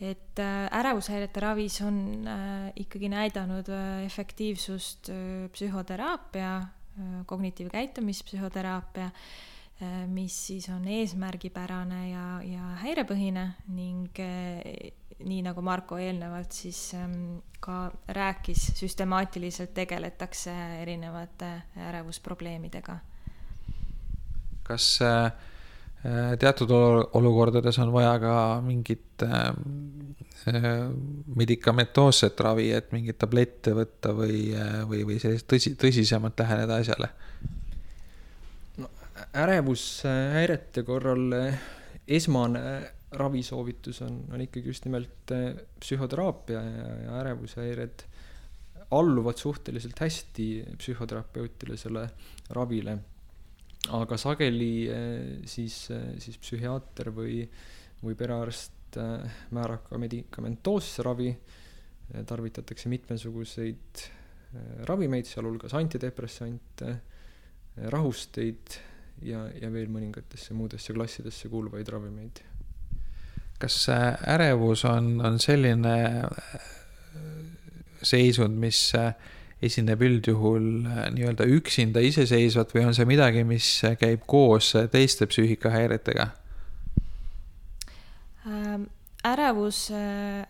Et 0.00 0.40
ärevushäirete 0.40 1.40
ravis 1.40 1.80
on 1.80 2.28
ikkagi 2.76 3.08
näidanud 3.08 3.68
efektiivsust 4.04 5.08
psühhoteraapia, 5.52 6.50
kognitiivkäitumispsühhoteraapia 7.26 9.10
Äh, 9.82 10.06
mis 10.08 10.46
siis 10.46 10.68
on 10.72 10.86
eesmärgipärane 10.88 11.98
ja, 12.08 12.26
ja 12.40 12.68
häirepõhine 12.80 13.42
ning 13.76 14.20
äh, 14.24 14.62
nii 15.20 15.42
nagu 15.44 15.60
Marko 15.60 15.98
eelnevalt 16.00 16.56
siis 16.56 16.78
ähm, 16.96 17.42
ka 17.60 17.90
rääkis, 18.08 18.70
süstemaatiliselt 18.78 19.74
tegeletakse 19.76 20.54
erinevate 20.80 21.50
ärevusprobleemidega. 21.90 22.96
kas 24.64 24.88
äh, 25.04 25.28
teatud 26.38 26.70
olukordades 27.18 27.78
on 27.82 27.92
vaja 27.94 28.16
ka 28.22 28.34
mingit 28.64 29.24
medikamentoosset 31.36 32.40
ravi, 32.46 32.68
et 32.76 32.92
mingeid 32.94 33.18
tablette 33.18 33.72
võtta 33.74 34.12
või, 34.14 34.52
või, 34.86 35.02
või 35.08 35.16
sellist 35.22 35.48
tõsi, 35.50 35.74
tõsisemalt 35.80 36.44
läheneda 36.44 36.80
asjale? 36.82 37.10
ärevushäirete 39.36 40.82
korral 40.86 41.32
esmane 42.08 42.62
ravisoovitus 43.16 44.02
on, 44.02 44.20
on 44.32 44.40
ikkagi 44.44 44.70
just 44.70 44.84
nimelt 44.84 45.32
psühhoteraapia 45.80 46.60
ja, 46.62 46.86
ja 47.04 47.18
ärevushäired 47.20 48.04
alluvad 48.90 49.36
suhteliselt 49.40 49.98
hästi 50.00 50.64
psühhoterapeutilisele 50.78 52.08
ravile. 52.50 52.98
Aga 53.94 54.18
sageli 54.18 54.72
eh, 54.88 55.28
siis, 55.48 55.86
siis 56.22 56.38
psühhiaater 56.42 57.12
või, 57.14 57.44
või 58.02 58.18
perearst 58.18 58.72
määrab 59.52 59.90
ka 59.90 59.98
medikamentoosse 60.00 61.04
ravi, 61.04 61.28
tarvitatakse 62.24 62.88
mitmesuguseid 62.88 64.04
ravimeid, 64.88 65.26
sealhulgas 65.28 65.74
antidepressante, 65.76 66.92
rahusteid 67.92 68.76
ja, 69.26 69.42
ja 69.52 69.68
veel 69.74 69.90
mõningatesse 69.92 70.56
muudesse 70.56 70.94
klassidesse 70.96 71.50
kuuluvaid 71.52 71.90
ravimeid. 71.92 72.40
kas 73.58 73.76
ärevus 73.90 74.86
on, 74.88 75.18
on 75.20 75.36
selline 75.42 75.96
seisund, 78.06 78.58
mis 78.58 78.80
äh, 78.94 79.14
esineb 79.62 80.02
üldjuhul 80.02 80.66
äh, 80.84 81.06
nii-öelda 81.14 81.46
üksinda 81.58 82.02
iseseisvalt 82.04 82.74
või 82.76 82.88
on 82.90 82.96
see 82.96 83.08
midagi, 83.08 83.44
mis 83.48 83.70
käib 84.00 84.26
koos 84.28 84.74
teiste 84.92 85.28
psüühikahäiretega 85.30 86.28
ähm,? 88.46 88.90
ärevus, 89.26 89.88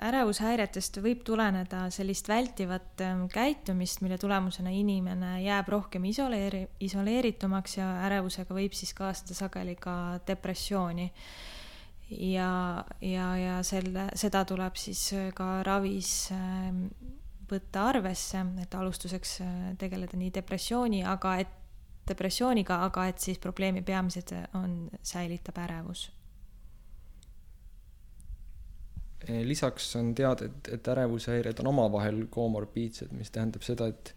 ärevushäiretest 0.05 0.99
võib 1.05 1.23
tuleneda 1.27 1.87
sellist 1.95 2.29
vältivat 2.29 3.03
ähm, 3.05 3.25
käitumist, 3.33 4.03
mille 4.05 4.19
tulemusena 4.21 4.73
inimene 4.75 5.41
jääb 5.45 5.71
rohkem 5.73 6.05
isoleeri-, 6.11 6.67
isoleeritumaks 6.85 7.79
ja 7.79 7.89
ärevusega 8.09 8.57
võib 8.57 8.77
siis 8.77 8.93
kaasneda 8.97 9.39
sageli 9.39 9.77
ka 9.81 9.97
depressiooni. 10.29 11.11
ja, 12.11 12.85
ja, 13.01 13.29
ja 13.37 13.63
selle, 13.67 14.11
seda 14.15 14.45
tuleb 14.47 14.77
siis 14.79 15.09
ka 15.35 15.63
ravis 15.67 16.31
ähm, 16.33 16.87
võtta 17.51 17.87
arvesse, 17.91 18.45
et 18.63 18.75
alustuseks 18.75 19.41
äh, 19.45 19.55
tegeleda 19.79 20.19
nii 20.19 20.33
depressiooni, 20.35 21.05
aga 21.05 21.39
et 21.45 21.55
depressiooniga, 22.09 22.83
aga 22.87 23.09
et 23.11 23.19
siis 23.19 23.39
probleemi 23.43 23.83
peamised 23.83 24.31
on, 24.55 24.87
säilitab 25.03 25.59
ärevus 25.59 26.07
Eh, 29.29 29.43
lisaks 29.47 29.97
on 29.97 30.15
teada, 30.15 30.47
et, 30.47 30.69
et 30.73 30.89
ärevushäired 30.89 31.59
on 31.63 31.73
omavahel 31.73 32.27
komorbiidsed, 32.31 33.15
mis 33.17 33.33
tähendab 33.35 33.65
seda, 33.67 33.89
et 33.93 34.15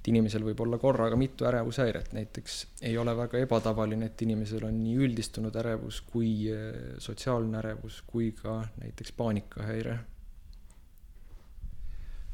et 0.00 0.08
inimesel 0.08 0.40
võib 0.40 0.62
olla 0.64 0.78
korraga 0.80 1.16
mitu 1.20 1.44
ärevushäiret, 1.44 2.14
näiteks 2.16 2.54
ei 2.88 2.94
ole 2.96 3.12
väga 3.18 3.42
ebatavaline, 3.44 4.06
et 4.08 4.22
inimesel 4.24 4.64
on 4.64 4.78
nii 4.80 4.94
üldistunud 5.04 5.58
ärevus 5.60 5.98
kui 6.08 6.30
sotsiaalne 7.04 7.58
ärevus 7.60 7.98
kui 8.08 8.30
ka 8.32 8.62
näiteks 8.80 9.12
paanikahäire. 9.18 9.98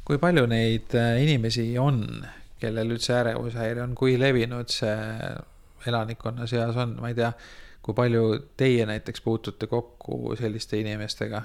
Kui 0.06 0.20
palju 0.22 0.46
neid 0.50 0.94
eh, 0.94 1.20
inimesi 1.24 1.68
on, 1.82 2.02
kellel 2.60 2.96
üldse 2.96 3.18
ärevushäire 3.18 3.82
on, 3.84 3.94
kui 3.98 4.16
levinud 4.20 4.70
see 4.72 4.96
elanikkonna 5.86 6.46
seas 6.50 6.78
on, 6.80 6.96
ma 7.02 7.10
ei 7.12 7.18
tea, 7.18 7.32
kui 7.82 7.94
palju 7.94 8.24
teie 8.58 8.86
näiteks 8.88 9.22
puutute 9.22 9.68
kokku 9.70 10.34
selliste 10.38 10.80
inimestega? 10.80 11.44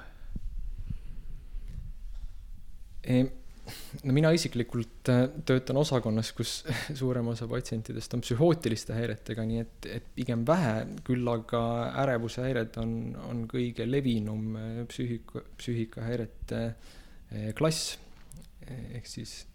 no 4.03 4.13
mina 4.15 4.31
isiklikult 4.35 5.09
äh, 5.11 5.23
töötan 5.45 5.79
osakonnas, 5.81 6.31
kus 6.37 6.53
suurem 7.01 7.31
osa 7.33 7.47
patsientidest 7.49 8.15
on 8.17 8.23
psühhootiliste 8.25 8.95
häiretega, 8.97 9.45
nii 9.47 9.63
et, 9.63 9.89
et 9.99 10.07
pigem 10.15 10.45
vähe, 10.47 10.75
küll 11.07 11.27
aga 11.31 11.63
ärevuse 12.03 12.45
häired 12.45 12.77
on, 12.81 12.95
on 13.27 13.43
kõige 13.51 13.87
levinum 13.89 14.55
äh, 14.59 14.71
psüühika, 14.91 15.45
psüühikahäirete 15.61 16.63
äh, 16.67 17.51
klass. 17.57 17.97
Ehk 18.69 19.07
siis 19.09 19.45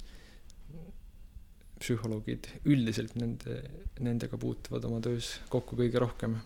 psühholoogid 1.81 2.49
üldiselt 2.65 3.15
nende, 3.21 3.61
nendega 4.01 4.39
puutuvad 4.41 4.85
oma 4.89 5.03
töös 5.05 5.37
kokku 5.53 5.77
kõige 5.79 6.01
rohkem. 6.01 6.39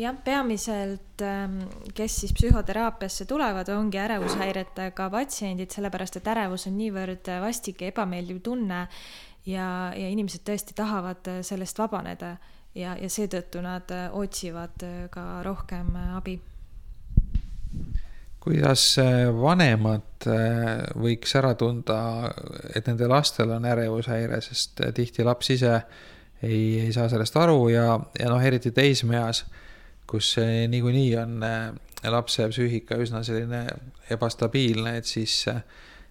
Jah, 0.00 0.16
peamiselt, 0.24 1.20
ähm, 1.26 1.58
kes 1.94 2.14
siis 2.22 2.32
psühhoteraapiasse 2.32 3.26
tulevad, 3.28 3.68
ongi 3.74 3.98
ärevushäiretega 4.00 5.08
patsiendid, 5.12 5.74
sellepärast 5.74 6.16
et 6.16 6.30
ärevus 6.30 6.68
on 6.70 6.78
niivõrd 6.78 7.28
vastik 7.42 7.82
ja 7.82 7.90
ebameeldiv 7.92 8.40
tunne 8.46 8.86
ja, 9.46 9.66
ja 9.96 10.08
inimesed 10.08 10.44
tõesti 10.46 10.76
tahavad 10.76 11.28
äh, 11.30 11.40
sellest 11.46 11.78
vabaneda 11.80 12.36
ja, 12.74 12.94
ja 12.96 13.10
seetõttu 13.10 13.62
nad 13.64 13.90
äh, 13.94 14.08
otsivad 14.16 14.86
äh, 14.86 15.02
ka 15.12 15.42
rohkem 15.46 15.92
abi 16.16 16.38
kuidas 18.40 18.94
vanemad 19.36 20.24
võiks 20.96 21.34
ära 21.36 21.52
tunda, 21.60 22.30
et 22.74 22.86
nende 22.88 23.08
lastel 23.10 23.52
on 23.52 23.66
ärevushäire, 23.68 24.40
sest 24.40 24.80
tihti 24.96 25.26
laps 25.26 25.50
ise 25.52 25.74
ei, 26.42 26.86
ei 26.86 26.92
saa 26.96 27.10
sellest 27.12 27.36
aru 27.36 27.68
ja, 27.68 27.98
ja 28.16 28.30
noh, 28.32 28.40
eriti 28.40 28.72
teismeeas 28.72 29.44
kus 30.10 30.34
niikuinii 30.68 31.14
on 31.20 31.44
äh, 31.46 31.70
lapse 32.10 32.48
psüühika 32.50 32.98
üsna 33.00 33.22
selline 33.26 33.64
ebastabiilne, 34.10 34.96
et 35.00 35.08
siis, 35.08 35.36
äh, 35.50 35.62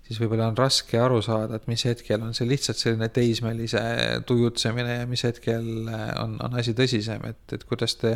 siis 0.07 0.21
võib-olla 0.21 0.50
on 0.51 0.59
raske 0.59 1.00
aru 1.01 1.19
saada, 1.25 1.59
et 1.59 1.67
mis 1.71 1.83
hetkel 1.88 2.24
on 2.24 2.36
see 2.38 2.48
lihtsalt 2.50 2.79
selline 2.79 3.09
teismelise 3.15 3.83
tujutsemine 4.29 5.01
ja 5.01 5.09
mis 5.09 5.25
hetkel 5.27 5.91
äh, 5.91 6.07
on, 6.24 6.38
on 6.45 6.59
asi 6.62 6.75
tõsisem, 6.77 7.25
et, 7.29 7.43
et 7.57 7.67
kuidas 7.69 7.98
te, 8.00 8.15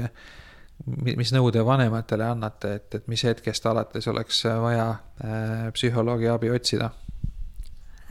mis 1.03 1.32
nõu 1.32 1.51
te 1.51 1.63
vanematele 1.65 2.25
annate, 2.27 2.74
et, 2.80 2.96
et 2.96 3.08
mis 3.08 3.24
hetkest 3.24 3.65
alates 3.70 4.08
oleks 4.12 4.44
vaja 4.62 4.89
psühholoogi 5.74 6.27
abi 6.27 6.51
otsida? 6.51 6.92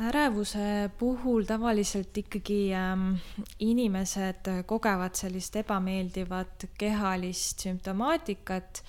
ärevuse 0.00 0.90
puhul 0.98 1.44
tavaliselt 1.46 2.16
ikkagi 2.16 2.72
ähm, 2.74 3.14
inimesed 3.60 4.48
kogevad 4.66 5.14
sellist 5.18 5.56
ebameeldivat 5.60 6.66
kehalist 6.78 7.66
sümptomaatikat 7.66 8.82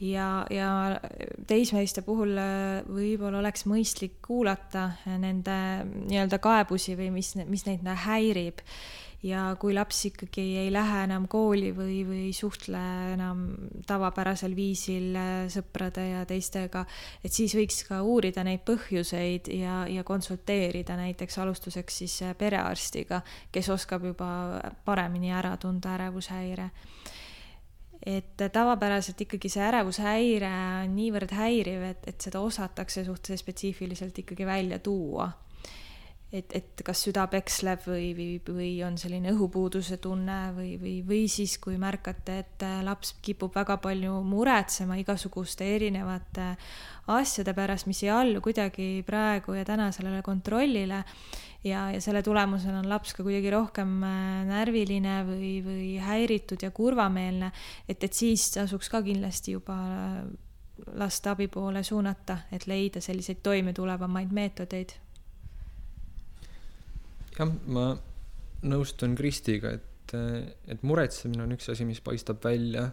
ja, 0.00 0.46
ja 0.50 0.70
teismeliste 1.46 2.02
puhul 2.02 2.34
äh, 2.40 2.82
võib-olla 2.88 3.40
oleks 3.40 3.66
mõistlik 3.70 4.18
kuulata 4.26 4.90
nende 5.06 5.56
nii-öelda 5.86 6.40
kaebusi 6.42 6.98
või 6.98 7.12
mis, 7.14 7.34
mis 7.46 7.66
neid 7.68 7.86
häirib 8.06 8.60
ja 9.24 9.44
kui 9.60 9.72
laps 9.74 10.02
ikkagi 10.10 10.44
ei 10.60 10.72
lähe 10.72 11.04
enam 11.06 11.26
kooli 11.30 11.70
või, 11.76 12.02
või 12.06 12.20
ei 12.26 12.32
suhtle 12.36 12.80
enam 13.14 13.44
tavapärasel 13.88 14.52
viisil 14.56 15.16
äh, 15.16 15.30
sõprade 15.52 16.04
ja 16.10 16.24
teistega, 16.28 16.84
et 17.24 17.32
siis 17.32 17.54
võiks 17.56 17.80
ka 17.88 18.02
uurida 18.04 18.44
neid 18.44 18.64
põhjuseid 18.68 19.48
ja, 19.56 19.84
ja 19.88 20.04
konsulteerida 20.04 20.98
näiteks 21.00 21.40
alustuseks 21.40 22.02
siis 22.02 22.18
äh, 22.26 22.34
perearstiga, 22.38 23.22
kes 23.52 23.70
oskab 23.72 24.04
juba 24.10 24.28
paremini 24.84 25.32
ära 25.32 25.56
tunda 25.60 25.96
ärevushäire. 25.96 26.68
Et 28.04 28.36
tavapäraselt 28.52 29.22
ikkagi 29.24 29.48
see 29.48 29.62
ärevushäire 29.64 30.50
on 30.82 30.92
niivõrd 30.92 31.32
häiriv, 31.32 31.86
et, 31.88 32.02
et 32.10 32.20
seda 32.20 32.42
osatakse 32.44 33.06
suhteliselt 33.06 33.40
spetsiifiliselt 33.40 34.20
ikkagi 34.20 34.44
välja 34.44 34.78
tuua 34.84 35.30
et, 36.34 36.54
et 36.56 36.82
kas 36.86 37.04
süda 37.06 37.26
peksleb 37.30 37.84
või, 37.86 38.08
või, 38.16 38.28
või 38.42 38.70
on 38.86 38.96
selline 38.98 39.30
õhupuuduse 39.34 40.00
tunne 40.02 40.38
või, 40.56 40.74
või, 40.80 40.94
või 41.06 41.22
siis, 41.30 41.56
kui 41.62 41.78
märkate, 41.80 42.38
et 42.42 42.64
laps 42.86 43.14
kipub 43.24 43.54
väga 43.54 43.76
palju 43.82 44.16
muretsema 44.26 44.98
igasuguste 44.98 45.68
erinevate 45.76 46.54
asjade 47.14 47.54
pärast, 47.54 47.86
mis 47.86 48.02
ei 48.02 48.10
allu 48.14 48.42
kuidagi 48.44 49.04
praegu 49.06 49.54
ja 49.58 49.64
täna 49.68 49.90
sellele 49.94 50.22
kontrollile. 50.26 51.04
Ja, 51.64 51.86
ja 51.94 52.00
selle 52.04 52.20
tulemusena 52.20 52.82
on 52.82 52.90
laps 52.90 53.14
ka 53.16 53.24
kuidagi 53.24 53.48
rohkem 53.48 53.94
äh, 54.04 54.42
närviline 54.50 55.14
või, 55.24 55.52
või 55.64 55.86
häiritud 55.96 56.60
ja 56.60 56.68
kurvameelne, 56.76 57.48
et, 57.88 58.04
et 58.04 58.12
siis 58.12 58.50
tasuks 58.52 58.92
ka 58.92 59.00
kindlasti 59.06 59.54
juba 59.54 59.78
äh, 59.94 60.18
last 61.00 61.24
abi 61.30 61.48
poole 61.48 61.80
suunata, 61.86 62.42
et 62.52 62.66
leida 62.68 63.00
selliseid 63.00 63.40
toimetulevamaid 63.46 64.36
meetodeid 64.36 64.92
jah, 67.38 67.50
ma 67.66 67.90
nõustun 68.64 69.16
Kristiga, 69.18 69.74
et, 69.76 70.14
et 70.70 70.86
muretsemine 70.86 71.44
on 71.44 71.54
üks 71.56 71.68
asi, 71.72 71.86
mis 71.88 72.00
paistab 72.04 72.40
välja, 72.44 72.88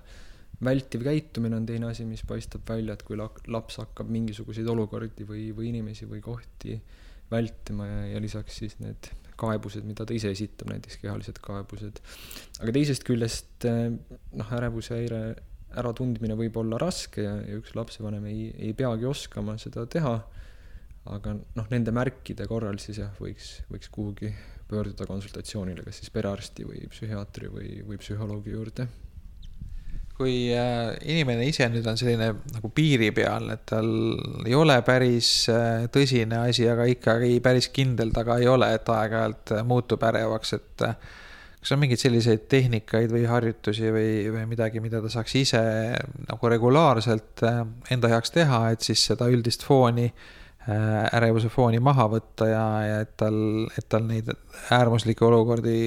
vältiv 0.62 1.06
käitumine 1.06 1.58
on 1.58 1.66
teine 1.70 1.90
asi, 1.90 2.06
mis 2.08 2.24
paistab 2.28 2.66
välja, 2.70 2.98
et 2.98 3.06
kui 3.08 3.18
laps 3.18 3.80
hakkab 3.82 4.12
mingisuguseid 4.12 4.68
olukordi 4.72 5.26
või, 5.28 5.50
või 5.56 5.72
inimesi 5.72 6.10
või 6.10 6.22
kohti 6.26 6.78
vältima 7.32 7.88
ja, 7.88 8.02
ja 8.16 8.22
lisaks 8.22 8.60
siis 8.62 8.76
need 8.84 9.10
kaebused, 9.42 9.86
mida 9.88 10.06
ta 10.06 10.14
ise 10.14 10.30
esitab, 10.36 10.70
näiteks 10.70 11.00
kehalised 11.02 11.40
kaebused. 11.42 12.02
aga 12.62 12.74
teisest 12.76 13.06
küljest 13.08 13.66
noh, 13.66 14.52
ärevushäire 14.58 15.22
äratundmine 15.80 16.36
võib 16.36 16.58
olla 16.60 16.78
raske 16.82 17.24
ja, 17.24 17.38
ja 17.48 17.58
üks 17.58 17.74
lapsevanem 17.78 18.28
ei, 18.30 18.50
ei 18.60 18.76
peagi 18.78 19.08
oskama 19.08 19.56
seda 19.62 19.86
teha 19.90 20.18
aga 21.10 21.34
noh, 21.34 21.70
nende 21.72 21.94
märkide 21.96 22.46
korral 22.50 22.78
siis 22.82 23.00
jah, 23.02 23.14
võiks, 23.22 23.62
võiks 23.72 23.90
kuhugi 23.94 24.30
pöörduda 24.72 25.08
konsultatsioonile, 25.10 25.84
kas 25.86 26.02
siis 26.02 26.12
perearsti 26.14 26.66
või 26.68 26.84
psühhiaatri 26.92 27.50
või, 27.52 27.72
või 27.88 27.98
psühholoogi 28.02 28.54
juurde. 28.54 28.88
kui 30.22 30.52
äh, 30.54 30.92
inimene 31.10 31.48
ise 31.50 31.66
nüüd 31.74 31.88
on 31.90 31.98
selline 31.98 32.28
nagu 32.54 32.70
piiri 32.70 33.10
peal, 33.16 33.50
et 33.56 33.64
tal 33.72 33.88
ei 34.46 34.54
ole 34.54 34.76
päris 34.86 35.32
äh, 35.50 35.88
tõsine 35.92 36.44
asi, 36.46 36.68
aga 36.70 36.86
ikkagi 36.86 37.40
päris 37.42 37.72
kindel 37.74 38.14
ta 38.14 38.24
ka 38.28 38.38
ei 38.38 38.46
ole, 38.48 38.70
et 38.76 38.92
aeg-ajalt 38.94 39.56
äh, 39.58 39.64
muutub 39.66 40.04
ärevaks, 40.06 40.54
et 40.60 40.86
kas 41.62 41.74
on 41.74 41.82
mingeid 41.82 42.04
selliseid 42.04 42.46
tehnikaid 42.54 43.10
või 43.10 43.26
harjutusi 43.30 43.90
või, 43.90 44.12
või 44.36 44.46
midagi, 44.54 44.84
mida 44.84 45.02
ta 45.02 45.10
saaks 45.10 45.36
ise 45.42 45.64
nagu 46.30 46.54
regulaarselt 46.54 47.44
enda 47.90 48.14
heaks 48.14 48.34
teha, 48.38 48.62
et 48.76 48.86
siis 48.86 49.04
seda 49.10 49.28
üldist 49.30 49.66
fooni 49.66 50.08
ärevuse 50.70 51.50
fooni 51.50 51.80
maha 51.82 52.06
võtta 52.12 52.46
ja, 52.46 52.66
ja 52.86 52.98
et 53.02 53.16
tal, 53.18 53.38
et 53.78 53.88
tal 53.90 54.04
neid 54.06 54.30
äärmuslikke 54.70 55.26
olukordi 55.26 55.78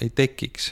ei 0.00 0.08
tekiks 0.16 0.70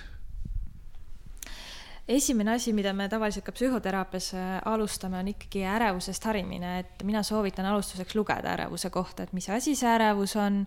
esimene 2.08 2.54
asi, 2.54 2.72
mida 2.72 2.92
me 2.94 3.08
tavaliselt 3.10 3.44
ka 3.46 3.54
psühhoteraapias 3.54 4.30
äh, 4.38 4.52
alustame, 4.70 5.18
on 5.18 5.32
ikkagi 5.32 5.64
ärevusest 5.66 6.28
harimine, 6.28 6.78
et 6.84 7.02
mina 7.06 7.22
soovitan 7.26 7.66
alustuseks 7.66 8.14
lugeda 8.14 8.54
ärevuse 8.54 8.90
kohta, 8.94 9.26
et 9.26 9.34
mis 9.36 9.48
asi 9.50 9.74
see 9.78 9.90
ärevus 9.90 10.36
on, 10.40 10.62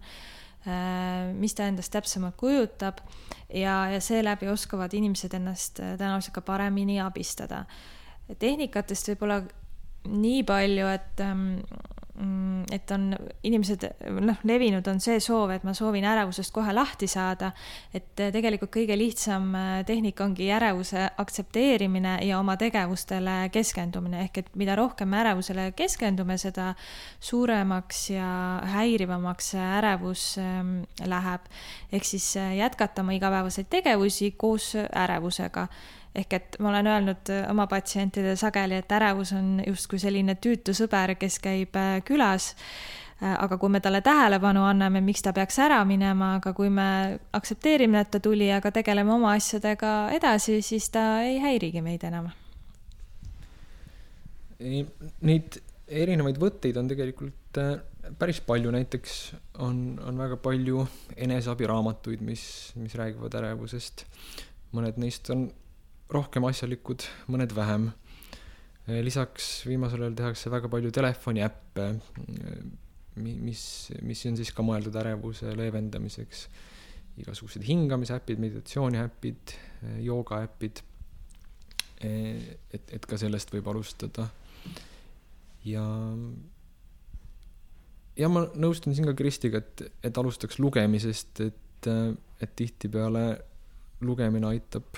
äh, 0.68 1.30
mis 1.34 1.56
ta 1.56 1.70
endast 1.70 1.94
täpsemalt 1.96 2.36
kujutab 2.40 3.00
ja, 3.54 3.86
ja 3.94 4.02
seeläbi 4.04 4.52
oskavad 4.52 4.94
inimesed 4.94 5.38
ennast 5.40 5.80
tõenäoliselt 5.80 6.36
ka 6.36 6.44
paremini 6.44 7.00
abistada. 7.02 7.66
tehnikatest 8.40 9.14
võib-olla 9.14 9.42
nii 10.08 10.44
palju, 10.48 10.88
et 10.88 11.24
ähm, 11.26 11.60
Mm, 12.20 12.66
et 12.72 12.92
on 12.92 13.14
inimesed, 13.48 13.86
noh, 14.12 14.40
levinud 14.44 14.84
on 14.92 14.98
see 15.00 15.22
soov, 15.24 15.54
et 15.56 15.64
ma 15.64 15.72
soovin 15.72 16.04
ärevusest 16.04 16.52
kohe 16.52 16.74
lahti 16.76 17.08
saada. 17.08 17.54
et 17.96 18.12
tegelikult 18.12 18.74
kõige 18.74 18.98
lihtsam 19.00 19.54
äh, 19.56 19.86
tehnika 19.88 20.26
ongi 20.26 20.50
ärevuse 20.52 21.06
aktsepteerimine 21.18 22.18
ja 22.28 22.42
oma 22.42 22.58
tegevustele 22.60 23.48
keskendumine, 23.56 24.26
ehk 24.26 24.42
et 24.42 24.50
mida 24.60 24.76
rohkem 24.76 25.08
me 25.08 25.22
ärevusele 25.22 25.70
keskendume, 25.72 26.36
seda 26.38 26.74
suuremaks 27.24 28.10
ja 28.10 28.32
häirivamaks 28.74 29.54
see 29.54 29.70
ärevus 29.80 30.26
ähm, 30.44 30.82
läheb. 31.08 31.48
ehk 31.92 32.04
siis 32.04 32.36
äh, 32.36 32.58
jätkata 32.58 33.02
oma 33.02 33.16
igapäevaseid 33.16 33.72
tegevusi 33.72 34.34
koos 34.36 34.74
ärevusega 34.76 35.70
ehk 36.16 36.34
et 36.34 36.58
ma 36.60 36.72
olen 36.72 36.88
öelnud 36.88 37.30
äh, 37.34 37.44
oma 37.52 37.68
patsientidele 37.70 38.36
sageli, 38.40 38.80
et 38.82 38.92
ärevus 38.92 39.34
on 39.38 39.60
justkui 39.66 40.00
selline 40.02 40.36
tüütu 40.42 40.74
sõber, 40.78 41.16
kes 41.20 41.40
käib 41.44 41.78
äh, 41.80 42.00
külas. 42.06 42.54
Äh, 43.20 43.36
aga 43.36 43.60
kui 43.62 43.70
me 43.70 43.82
talle 43.84 44.02
tähelepanu 44.06 44.64
anname, 44.66 45.02
miks 45.06 45.24
ta 45.26 45.34
peaks 45.36 45.60
ära 45.62 45.82
minema, 45.86 46.36
aga 46.40 46.54
kui 46.58 46.72
me 46.74 47.20
aktsepteerime, 47.36 48.02
et 48.02 48.12
ta 48.16 48.22
tuli, 48.24 48.50
aga 48.56 48.72
tegeleme 48.76 49.14
oma 49.14 49.36
asjadega 49.38 49.96
edasi, 50.16 50.62
siis 50.66 50.90
ta 50.94 51.22
ei 51.28 51.40
häirigi 51.44 51.84
meid 51.86 52.06
enam. 52.10 52.32
Neid 54.60 55.62
erinevaid 55.88 56.40
võtteid 56.40 56.76
on 56.80 56.90
tegelikult 56.90 57.60
päris 58.20 58.42
palju, 58.44 58.72
näiteks 58.74 59.16
on, 59.64 59.78
on 60.04 60.18
väga 60.20 60.36
palju 60.44 60.84
eneseabiraamatuid, 61.16 62.24
mis, 62.26 62.44
mis 62.76 62.96
räägivad 63.00 63.38
ärevusest. 63.40 64.06
mõned 64.76 65.00
neist 65.02 65.30
on 65.34 65.48
rohkem 66.14 66.46
asjalikud, 66.50 67.06
mõned 67.30 67.54
vähem. 67.56 67.92
lisaks 69.06 69.68
viimasel 69.70 70.02
ajal 70.02 70.16
tehakse 70.18 70.50
väga 70.50 70.70
palju 70.72 70.90
telefoniäppe, 70.92 71.86
mis, 73.22 73.64
mis 74.02 74.26
on 74.26 74.38
siis 74.40 74.52
ka 74.56 74.66
mõeldud 74.66 74.96
ärevuse 74.98 75.54
leevendamiseks. 75.58 76.48
igasugused 77.20 77.66
hingamisäpid, 77.68 78.40
meditatsiooniäpid, 78.40 79.56
joogaäpid. 80.06 80.82
et, 82.02 82.94
et 82.96 83.06
ka 83.06 83.18
sellest 83.18 83.52
võib 83.54 83.68
alustada. 83.68 84.30
ja, 85.66 85.86
ja 88.18 88.30
ma 88.30 88.48
nõustun 88.56 88.96
siin 88.96 89.06
ka 89.06 89.14
Kristiga, 89.14 89.62
et, 89.62 89.92
et 90.04 90.18
alustaks 90.18 90.60
lugemisest, 90.60 91.42
et, 91.42 91.92
et 92.42 92.56
tihtipeale 92.56 93.26
lugemine 94.02 94.48
aitab 94.48 94.98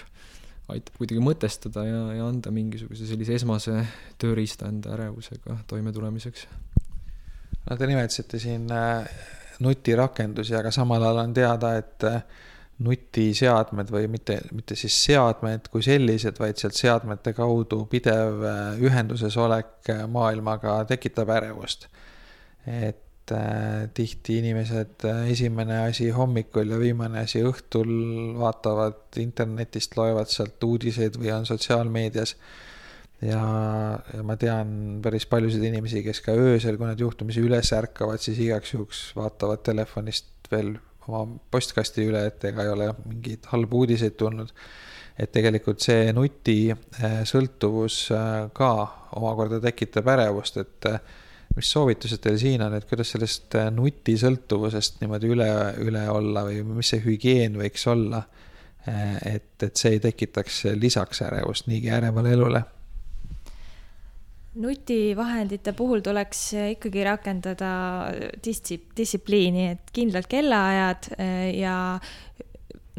aitab 0.75 0.97
kuidagi 0.99 1.23
mõtestada 1.23 1.83
ja, 1.87 2.01
ja 2.17 2.27
anda 2.27 2.53
mingisuguse 2.53 3.07
sellise 3.09 3.35
esmase 3.39 3.75
tööriista 4.21 4.69
enda 4.71 4.93
ärevusega 4.95 5.61
toimetulemiseks. 5.71 6.47
no 7.69 7.77
te 7.77 7.89
nimetasite 7.89 8.39
siin 8.41 8.69
äh, 8.75 9.09
nutirakendusi, 9.61 10.55
aga 10.57 10.71
samal 10.73 11.03
ajal 11.03 11.21
on 11.25 11.35
teada, 11.37 11.75
et 11.81 12.07
äh, 12.07 12.23
nutiseadmed 12.81 13.91
või 13.93 14.07
mitte, 14.09 14.39
mitte 14.57 14.75
siis 14.79 14.95
seadmed 15.05 15.69
kui 15.69 15.83
sellised, 15.85 16.39
vaid 16.41 16.57
sealt 16.57 16.79
seadmete 16.79 17.35
kaudu 17.37 17.83
pidev 17.91 18.41
äh, 18.41 18.65
ühenduses 18.81 19.37
olek 19.37 19.93
maailmaga 20.09 20.81
tekitab 20.89 21.29
ärevust. 21.37 21.87
et 22.65 23.10
et 23.31 23.37
äh, 23.37 23.89
tihti 23.93 24.37
inimesed 24.39 25.05
äh, 25.05 25.31
esimene 25.31 25.85
asi 25.87 26.09
hommikul 26.09 26.69
ja 26.71 26.79
viimane 26.79 27.23
asi 27.23 27.41
õhtul 27.45 27.91
vaatavad 28.39 29.17
internetist, 29.21 29.95
loevad 29.97 30.29
sealt 30.31 30.63
uudiseid 30.63 31.17
või 31.19 31.31
on 31.35 31.45
sotsiaalmeedias. 31.45 32.35
ja, 33.21 33.41
ja 34.13 34.23
ma 34.23 34.35
tean 34.37 34.99
päris 35.03 35.25
paljusid 35.25 35.63
inimesi, 35.63 36.03
kes 36.03 36.21
ka 36.25 36.31
öösel, 36.35 36.77
kui 36.77 36.87
nad 36.89 36.99
juhtumisi 36.99 37.43
üles 37.43 37.71
ärkavad, 37.73 38.19
siis 38.19 38.39
igaks 38.39 38.73
juhuks 38.73 39.03
vaatavad 39.15 39.63
telefonist 39.63 40.27
veel 40.51 40.75
oma 41.07 41.25
postkasti 41.51 42.05
üle, 42.09 42.25
et 42.27 42.43
ega 42.45 42.65
ei 42.65 42.71
ole 42.71 42.91
mingeid 43.05 43.47
halbu 43.53 43.85
uudiseid 43.85 44.17
tulnud. 44.19 44.51
et 45.21 45.29
tegelikult 45.29 45.83
see 45.83 46.13
nutisõltuvus 46.15 47.95
ka 48.57 48.69
omakorda 49.19 49.59
tekitab 49.61 50.07
ärevust, 50.15 50.57
et 50.57 50.87
mis 51.55 51.71
soovitused 51.71 52.21
teil 52.23 52.37
siin 52.39 52.61
on, 52.63 52.75
et 52.77 52.85
kuidas 52.89 53.13
sellest 53.15 53.57
nutisõltuvusest 53.75 55.01
niimoodi 55.01 55.31
üle, 55.33 55.49
üle 55.83 56.03
olla 56.09 56.45
või 56.47 56.61
mis 56.77 56.93
see 56.93 57.03
hügieen 57.05 57.59
võiks 57.59 57.87
olla? 57.91 58.23
et, 58.81 59.61
et 59.61 59.77
see 59.77 59.91
ei 59.93 59.99
tekitaks 60.01 60.63
lisaks 60.73 61.19
ärevust 61.21 61.67
niigi 61.69 61.91
ärevale 61.93 62.31
elule 62.33 62.63
nutivahendite 64.53 65.73
puhul 65.77 66.01
tuleks 66.03 66.39
ikkagi 66.73 67.03
rakendada 67.07 67.71
distsip-, 68.43 68.91
distsipliini, 68.97 69.67
et 69.75 69.93
kindlad 69.95 70.27
kellaajad 70.31 71.11
eh, 71.17 71.59
ja 71.61 71.75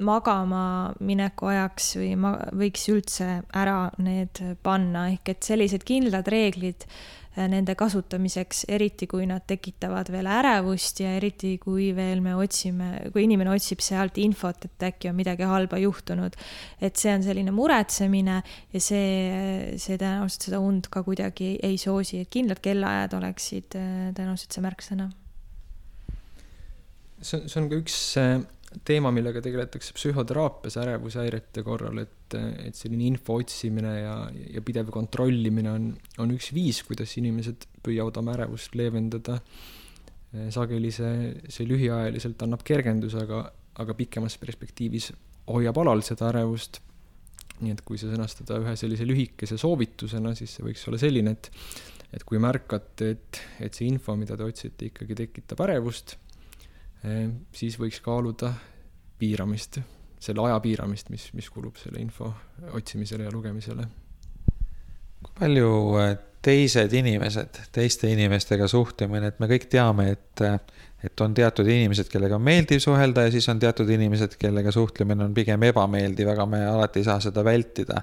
magama 0.02 0.64
mineku 1.04 1.50
ajaks 1.52 1.90
või 2.00 2.14
ma 2.16 2.32
võiks 2.56 2.86
üldse 2.88 3.26
ära 3.52 3.90
need 4.00 4.40
panna, 4.64 5.10
ehk 5.12 5.34
et 5.34 5.50
sellised 5.50 5.84
kindlad 5.88 6.30
reeglid 6.32 6.86
Äh, 6.86 7.21
nende 7.36 7.74
kasutamiseks, 7.78 8.66
eriti 8.68 9.06
kui 9.08 9.24
nad 9.28 9.46
tekitavad 9.48 10.10
veel 10.12 10.28
ärevust 10.28 11.00
ja 11.00 11.14
eriti 11.16 11.54
kui 11.62 11.88
veel 11.96 12.20
me 12.24 12.34
otsime, 12.36 12.90
kui 13.14 13.24
inimene 13.24 13.54
otsib 13.54 13.80
sealt 13.84 14.20
infot, 14.20 14.66
et 14.68 14.86
äkki 14.90 15.08
on 15.08 15.16
midagi 15.16 15.48
halba 15.48 15.80
juhtunud. 15.80 16.36
et 16.80 16.96
see 16.96 17.14
on 17.14 17.24
selline 17.24 17.54
muretsemine 17.56 18.42
ja 18.72 18.80
see, 18.80 19.76
see 19.80 19.96
tõenäoliselt 19.96 20.48
seda 20.48 20.60
und 20.60 20.90
ka 20.92 21.02
kuidagi 21.06 21.56
ei 21.62 21.78
soosi, 21.80 22.20
et 22.20 22.32
kindlad 22.32 22.60
kellaajad 22.60 23.16
oleksid 23.16 23.78
äh, 23.80 24.10
tõenäoliselt 24.12 24.52
see 24.52 24.66
märksõna. 24.68 25.10
see 27.22 27.40
on, 27.40 27.48
see 27.48 27.62
on 27.62 27.70
ka 27.70 27.80
üks 27.80 28.00
äh, 28.20 28.42
teema, 28.87 29.11
millega 29.14 29.42
tegeletakse 29.44 29.94
psühhoteraapias 29.96 30.76
ärevushäirete 30.82 31.64
korral, 31.66 32.02
et, 32.02 32.37
et 32.64 32.78
selline 32.78 33.06
info 33.11 33.37
otsimine 33.40 33.92
ja, 34.00 34.16
ja 34.54 34.62
pidev 34.64 34.90
kontrollimine 34.94 35.72
on, 35.72 35.90
on 36.22 36.35
üks 36.35 36.52
viis, 36.56 36.82
kuidas 36.87 37.12
inimesed 37.20 37.68
püüavad 37.85 38.20
oma 38.22 38.37
ärevust 38.38 38.76
leevendada. 38.78 39.40
sageli 40.48 40.88
see, 40.88 41.32
see 41.52 41.66
lühiajaliselt 41.68 42.40
annab 42.46 42.62
kergenduse, 42.64 43.20
aga, 43.20 43.42
aga 43.85 43.94
pikemas 43.94 44.38
perspektiivis 44.40 45.11
hoiab 45.52 45.78
alal 45.82 46.00
seda 46.06 46.30
ärevust. 46.30 46.80
nii 47.62 47.74
et 47.76 47.82
kui 47.87 47.98
see 48.00 48.11
sõnastada 48.11 48.56
ühe 48.58 48.72
sellise 48.74 49.04
lühikese 49.06 49.58
soovitusena, 49.61 50.32
siis 50.35 50.56
see 50.56 50.64
võiks 50.66 50.82
olla 50.88 50.98
selline, 50.98 51.37
et, 51.37 51.50
et 52.16 52.24
kui 52.26 52.40
märkate, 52.42 53.11
et, 53.14 53.42
et 53.68 53.76
see 53.76 53.87
info, 53.87 54.16
mida 54.18 54.35
te 54.37 54.48
otsite, 54.48 54.88
ikkagi 54.88 55.18
tekitab 55.20 55.62
ärevust 55.68 56.16
siis 57.52 57.78
võiks 57.80 58.00
kaaluda 58.02 58.52
piiramist, 59.18 59.80
selle 60.22 60.44
aja 60.46 60.58
piiramist, 60.62 61.10
mis, 61.10 61.28
mis 61.36 61.48
kulub 61.50 61.78
selle 61.80 62.00
info 62.02 62.30
otsimisele 62.78 63.26
ja 63.26 63.32
lugemisele. 63.34 63.86
kui 65.22 65.34
palju 65.38 65.72
äh, 66.02 66.14
teised 66.42 66.92
inimesed, 66.98 67.60
teiste 67.74 68.10
inimestega 68.10 68.66
suhtlemine, 68.68 69.30
et 69.30 69.38
me 69.38 69.46
kõik 69.50 69.68
teame, 69.70 70.08
et, 70.16 70.42
äh, 70.42 70.58
et 71.06 71.20
on 71.22 71.34
teatud 71.34 71.68
inimesed, 71.68 72.10
kellega 72.10 72.38
on 72.38 72.42
meeldiv 72.42 72.82
suhelda 72.82 73.26
ja 73.26 73.34
siis 73.34 73.48
on 73.50 73.62
teatud 73.62 73.90
inimesed, 73.90 74.34
kellega 74.38 74.74
suhtlemine 74.74 75.26
on 75.28 75.34
pigem 75.34 75.62
ebameeldiv, 75.70 76.32
aga 76.34 76.46
me 76.46 76.64
alati 76.66 77.02
ei 77.02 77.10
saa 77.10 77.20
seda 77.22 77.44
vältida. 77.46 78.02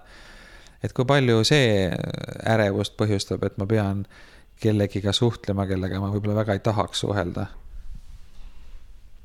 et 0.84 0.94
kui 0.96 1.04
palju 1.06 1.44
see 1.44 1.90
ärevust 2.48 2.96
põhjustab, 3.00 3.44
et 3.44 3.58
ma 3.60 3.66
pean 3.68 4.06
kellegiga 4.60 5.12
suhtlema, 5.12 5.68
kellega 5.68 6.00
ma 6.00 6.12
võib-olla 6.12 6.40
väga 6.44 6.56
ei 6.56 6.64
tahaks 6.64 7.04
suhelda 7.04 7.48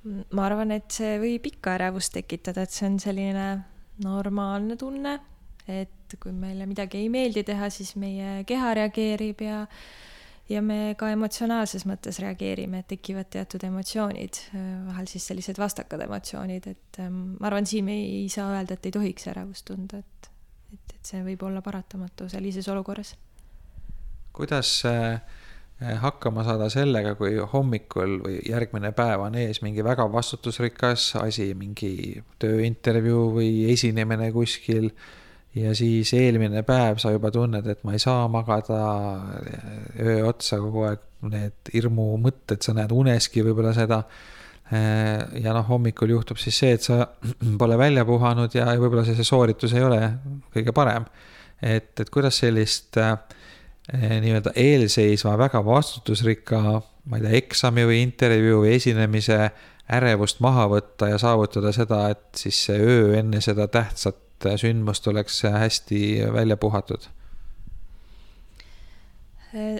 ma 0.05 0.47
arvan, 0.47 0.75
et 0.77 0.91
see 0.93 1.19
võib 1.23 1.47
ikka 1.49 1.79
ärevust 1.79 2.15
tekitada, 2.17 2.65
et 2.65 2.75
see 2.75 2.89
on 2.91 2.99
selline 3.03 3.47
normaalne 4.05 4.77
tunne, 4.81 5.19
et 5.71 6.17
kui 6.21 6.35
meile 6.37 6.67
midagi 6.69 7.01
ei 7.01 7.11
meeldi 7.13 7.45
teha, 7.47 7.71
siis 7.73 7.95
meie 8.01 8.43
keha 8.49 8.75
reageerib 8.81 9.47
ja 9.47 9.63
ja 10.49 10.61
me 10.61 10.93
ka 11.01 11.09
emotsionaalses 11.09 11.87
mõttes 11.89 12.19
reageerime, 12.21 12.83
et 12.83 12.89
tekivad 12.93 13.31
teatud 13.33 13.63
emotsioonid, 13.65 14.41
vahel 14.91 15.07
siis 15.09 15.25
sellised 15.31 15.57
vastakad 15.61 16.03
emotsioonid, 16.05 16.67
et 16.69 16.99
ähm, 17.01 17.37
ma 17.39 17.49
arvan, 17.49 17.65
siin 17.69 17.87
me 17.87 17.97
ei 17.97 18.27
saa 18.33 18.51
öelda, 18.53 18.77
et 18.77 18.89
ei 18.91 18.93
tohiks 18.93 19.31
ärevust 19.33 19.65
tunda, 19.71 20.03
et, 20.05 20.29
et, 20.75 20.97
et 20.99 21.13
see 21.15 21.23
võib 21.25 21.47
olla 21.49 21.65
paratamatu 21.65 22.29
sellises 22.29 22.69
olukorras. 22.69 23.15
kuidas 24.37 24.83
äh, 24.91 25.23
hakkama 26.01 26.45
saada 26.47 26.69
sellega, 26.73 27.15
kui 27.19 27.37
hommikul 27.53 28.19
või 28.25 28.39
järgmine 28.49 28.93
päev 28.97 29.25
on 29.27 29.37
ees 29.39 29.61
mingi 29.65 29.85
väga 29.85 30.07
vastutusrikas 30.13 31.15
asi, 31.21 31.51
mingi 31.59 32.23
tööintervjuu 32.43 33.27
või 33.39 33.51
esinemine 33.73 34.31
kuskil. 34.35 34.91
ja 35.55 35.75
siis 35.75 36.13
eelmine 36.15 36.63
päev 36.67 36.99
sa 36.99 37.13
juba 37.15 37.31
tunned, 37.31 37.67
et 37.67 37.85
ma 37.85 37.93
ei 37.95 38.03
saa 38.03 38.29
magada 38.29 38.81
öö 40.01 40.25
otsa 40.27 40.59
kogu 40.59 40.89
aeg, 40.89 41.05
need 41.31 41.71
hirmumõtted, 41.73 42.61
sa 42.61 42.75
näed 42.75 42.93
uneski 42.93 43.43
võib-olla 43.43 43.73
seda. 43.73 44.03
Eh, 44.73 45.41
ja 45.45 45.53
noh, 45.53 45.65
hommikul 45.69 46.11
juhtub 46.11 46.41
siis 46.41 46.59
see, 46.59 46.75
et 46.75 46.83
sa 46.83 47.07
pole 47.61 47.79
välja 47.79 48.05
puhanud 48.05 48.55
ja 48.55 48.67
võib-olla 48.81 49.05
see, 49.05 49.17
see 49.17 49.29
sooritus 49.29 49.77
ei 49.77 49.85
ole 49.85 50.01
kõige 50.55 50.73
parem. 50.73 51.05
et, 51.63 51.93
et 52.01 52.11
kuidas 52.11 52.39
sellist 52.41 52.97
äh, 52.99 53.17
Eh, 53.17 53.64
nii-öelda 53.93 54.55
eelseisva 54.57 55.37
väga 55.39 55.61
vastutusrikka, 55.65 56.61
ma 57.05 57.19
ei 57.19 57.25
tea, 57.27 57.39
eksami 57.43 57.85
või 57.85 58.01
intervjuu 58.03 58.63
või 58.65 58.77
esinemise 58.79 59.39
ärevust 59.93 60.41
maha 60.41 60.67
võtta 60.73 61.11
ja 61.11 61.19
saavutada 61.21 61.73
seda, 61.77 62.07
et 62.15 62.41
siis 62.41 62.63
see 62.69 62.79
öö 62.81 63.19
enne 63.19 63.43
seda 63.45 63.69
tähtsat 63.69 64.49
sündmust 64.61 65.07
oleks 65.09 65.43
hästi 65.49 65.99
välja 66.33 66.57
puhatud? 66.61 67.05
Eh, 69.55 69.77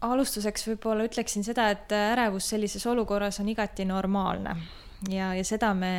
alustuseks 0.00 0.66
võib-olla 0.68 1.06
ütleksin 1.06 1.46
seda, 1.46 1.70
et 1.70 1.92
ärevus 1.94 2.50
sellises 2.52 2.86
olukorras 2.86 3.40
on 3.40 3.48
igati 3.48 3.86
normaalne 3.88 4.56
ja, 5.10 5.32
ja 5.34 5.44
seda 5.46 5.72
me 5.74 5.94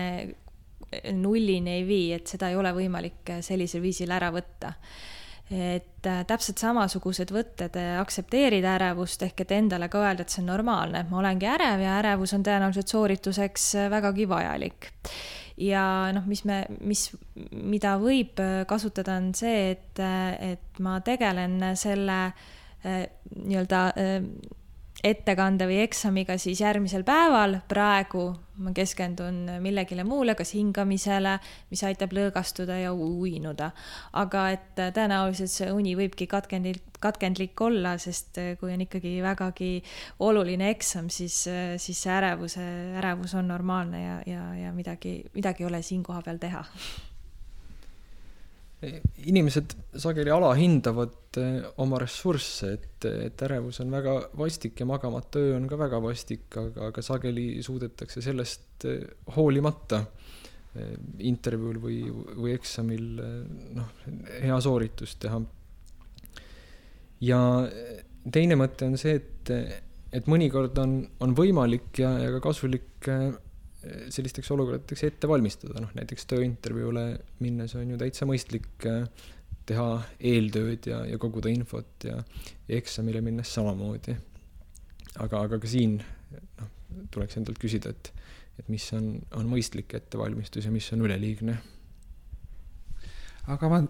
nullini 1.16 1.78
ei 1.80 1.88
vii, 1.88 2.14
et 2.20 2.28
seda 2.28 2.52
ei 2.52 2.60
ole 2.60 2.74
võimalik 2.76 3.38
sellisel 3.42 3.82
viisil 3.84 4.12
ära 4.12 4.32
võtta 4.34 4.74
et 5.52 6.08
äh, 6.08 6.22
täpselt 6.28 6.62
samasugused 6.62 7.32
võtted 7.36 7.76
äh, 7.80 7.98
aktsepteerida 8.00 8.78
ärevust 8.78 9.24
ehk 9.26 9.44
et 9.44 9.52
endale 9.58 9.90
ka 9.92 10.00
öelda, 10.00 10.24
et 10.24 10.32
see 10.34 10.44
on 10.44 10.52
normaalne, 10.54 11.02
et 11.02 11.12
ma 11.12 11.20
olengi 11.20 11.50
ärev 11.52 11.84
ja 11.84 11.98
ärevus 12.00 12.36
on 12.38 12.46
tõenäoliselt 12.48 12.94
soorituseks 12.94 13.68
äh, 13.82 13.90
vägagi 13.92 14.28
vajalik. 14.32 14.92
ja 15.62 15.84
noh, 16.16 16.24
mis 16.32 16.46
me, 16.48 16.64
mis, 16.80 17.10
mida 17.52 17.98
võib 18.02 18.40
kasutada, 18.68 19.18
on 19.20 19.34
see, 19.38 19.76
et, 19.76 20.00
et 20.40 20.80
ma 20.82 20.96
tegelen 21.06 21.60
selle 21.78 22.22
nii-öelda 22.82 23.82
ettekande 25.04 25.66
või 25.70 25.82
eksamiga 25.84 26.38
siis 26.42 26.62
järgmisel 26.62 27.04
päeval, 27.08 27.58
praegu 27.70 28.30
ma 28.62 28.74
keskendun 28.76 29.48
millegile 29.64 30.04
muule, 30.06 30.36
kas 30.38 30.54
hingamisele, 30.54 31.38
mis 31.72 31.82
aitab 31.88 32.14
lõõgastuda 32.14 32.78
ja 32.84 32.94
uinuda. 32.94 33.72
aga 34.14 34.50
et 34.54 34.78
tõenäoliselt 34.78 35.52
see 35.52 35.72
uni 35.72 35.96
võibki 35.98 36.28
katkendlik, 36.30 36.84
katkendlik 37.02 37.62
olla, 37.62 37.98
sest 37.98 38.38
kui 38.60 38.74
on 38.74 38.82
ikkagi 38.86 39.18
vägagi 39.24 39.72
oluline 40.20 40.70
eksam, 40.70 41.10
siis, 41.10 41.48
siis 41.78 42.04
see 42.04 42.14
ärevuse, 42.14 42.66
ärevus 43.02 43.34
on 43.34 43.48
normaalne 43.48 44.04
ja, 44.04 44.18
ja, 44.26 44.50
ja 44.66 44.74
midagi, 44.74 45.22
midagi 45.34 45.64
ei 45.64 45.72
ole 45.72 45.82
siin 45.82 46.04
kohapeal 46.04 46.38
teha 46.38 46.66
inimesed 48.82 49.76
sageli 50.02 50.32
alahindavad 50.34 51.38
eh, 51.38 51.62
oma 51.84 52.00
ressursse, 52.02 52.72
et, 52.78 53.06
et 53.28 53.44
ärevus 53.46 53.82
on 53.84 53.94
väga 53.94 54.16
vastik 54.38 54.80
ja 54.82 54.88
magamata 54.90 55.40
öö 55.40 55.56
on 55.58 55.68
ka 55.70 55.78
väga 55.78 56.00
vastik, 56.02 56.48
aga, 56.58 56.88
aga 56.90 57.04
sageli 57.06 57.62
suudetakse 57.64 58.24
sellest 58.26 58.88
eh, 58.90 59.04
hoolimata 59.36 60.02
eh, 60.02 60.96
intervjuul 61.30 61.82
või, 61.84 62.00
või 62.10 62.56
eksamil 62.58 63.06
noh, 63.78 63.94
hea 64.42 64.60
sooritust 64.66 65.22
teha. 65.28 65.42
ja 67.22 67.40
teine 68.34 68.58
mõte 68.58 68.90
on 68.90 68.98
see, 68.98 69.22
et, 69.22 69.54
et 70.12 70.28
mõnikord 70.30 70.78
on, 70.82 71.04
on 71.22 71.38
võimalik 71.38 72.02
ja, 72.02 72.16
ja 72.26 72.34
ka 72.34 72.48
kasulik 72.50 73.10
sellisteks 73.82 74.52
olukordadeks 74.54 75.06
ette 75.08 75.30
valmistada, 75.30 75.82
noh 75.82 75.94
näiteks 75.98 76.28
tööintervjuule 76.30 77.06
minnes 77.42 77.74
on 77.80 77.90
ju 77.90 77.98
täitsa 77.98 78.28
mõistlik 78.30 78.86
äh, 78.90 79.08
teha 79.70 79.88
eeltööd 80.20 80.90
ja, 80.90 81.02
ja 81.08 81.20
koguda 81.22 81.52
infot 81.52 82.06
ja, 82.06 82.20
eksamile 82.70 83.22
minnes 83.26 83.52
samamoodi. 83.54 84.16
aga, 85.20 85.42
aga 85.42 85.60
ka 85.62 85.70
siin 85.70 85.98
noh, 86.00 86.72
tuleks 87.12 87.38
endalt 87.40 87.60
küsida, 87.62 87.92
et, 87.94 88.12
et 88.60 88.72
mis 88.72 88.86
on, 88.98 89.14
on 89.38 89.50
mõistlik 89.50 89.94
ettevalmistus 89.98 90.68
ja 90.68 90.74
mis 90.74 90.88
on 90.94 91.06
üleliigne. 91.08 91.58
aga 93.52 93.70
ma 93.72 93.82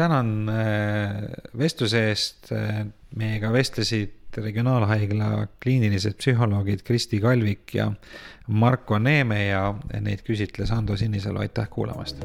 tänan 0.00 0.50
äh, 0.50 1.22
vestluse 1.58 2.06
eest, 2.10 2.52
äh, 2.52 2.84
meiega 3.16 3.52
vestlesid 3.54 4.25
et 4.38 4.44
Regionaalhaigla 4.44 5.46
kliinilised 5.62 6.18
psühholoogid 6.20 6.84
Kristi 6.84 7.20
Kalvik 7.20 7.74
ja 7.74 7.92
Marko 8.48 8.98
Neeme 8.98 9.46
ja 9.46 9.74
neid 10.00 10.24
küsitles 10.26 10.72
Ando 10.72 10.96
Sinisalu, 10.96 11.38
aitäh 11.38 11.68
kuulamast. 11.70 12.24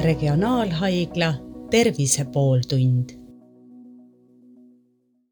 regionaalhaigla 0.00 1.34
Tervise 1.70 2.24
pooltund 2.24 3.19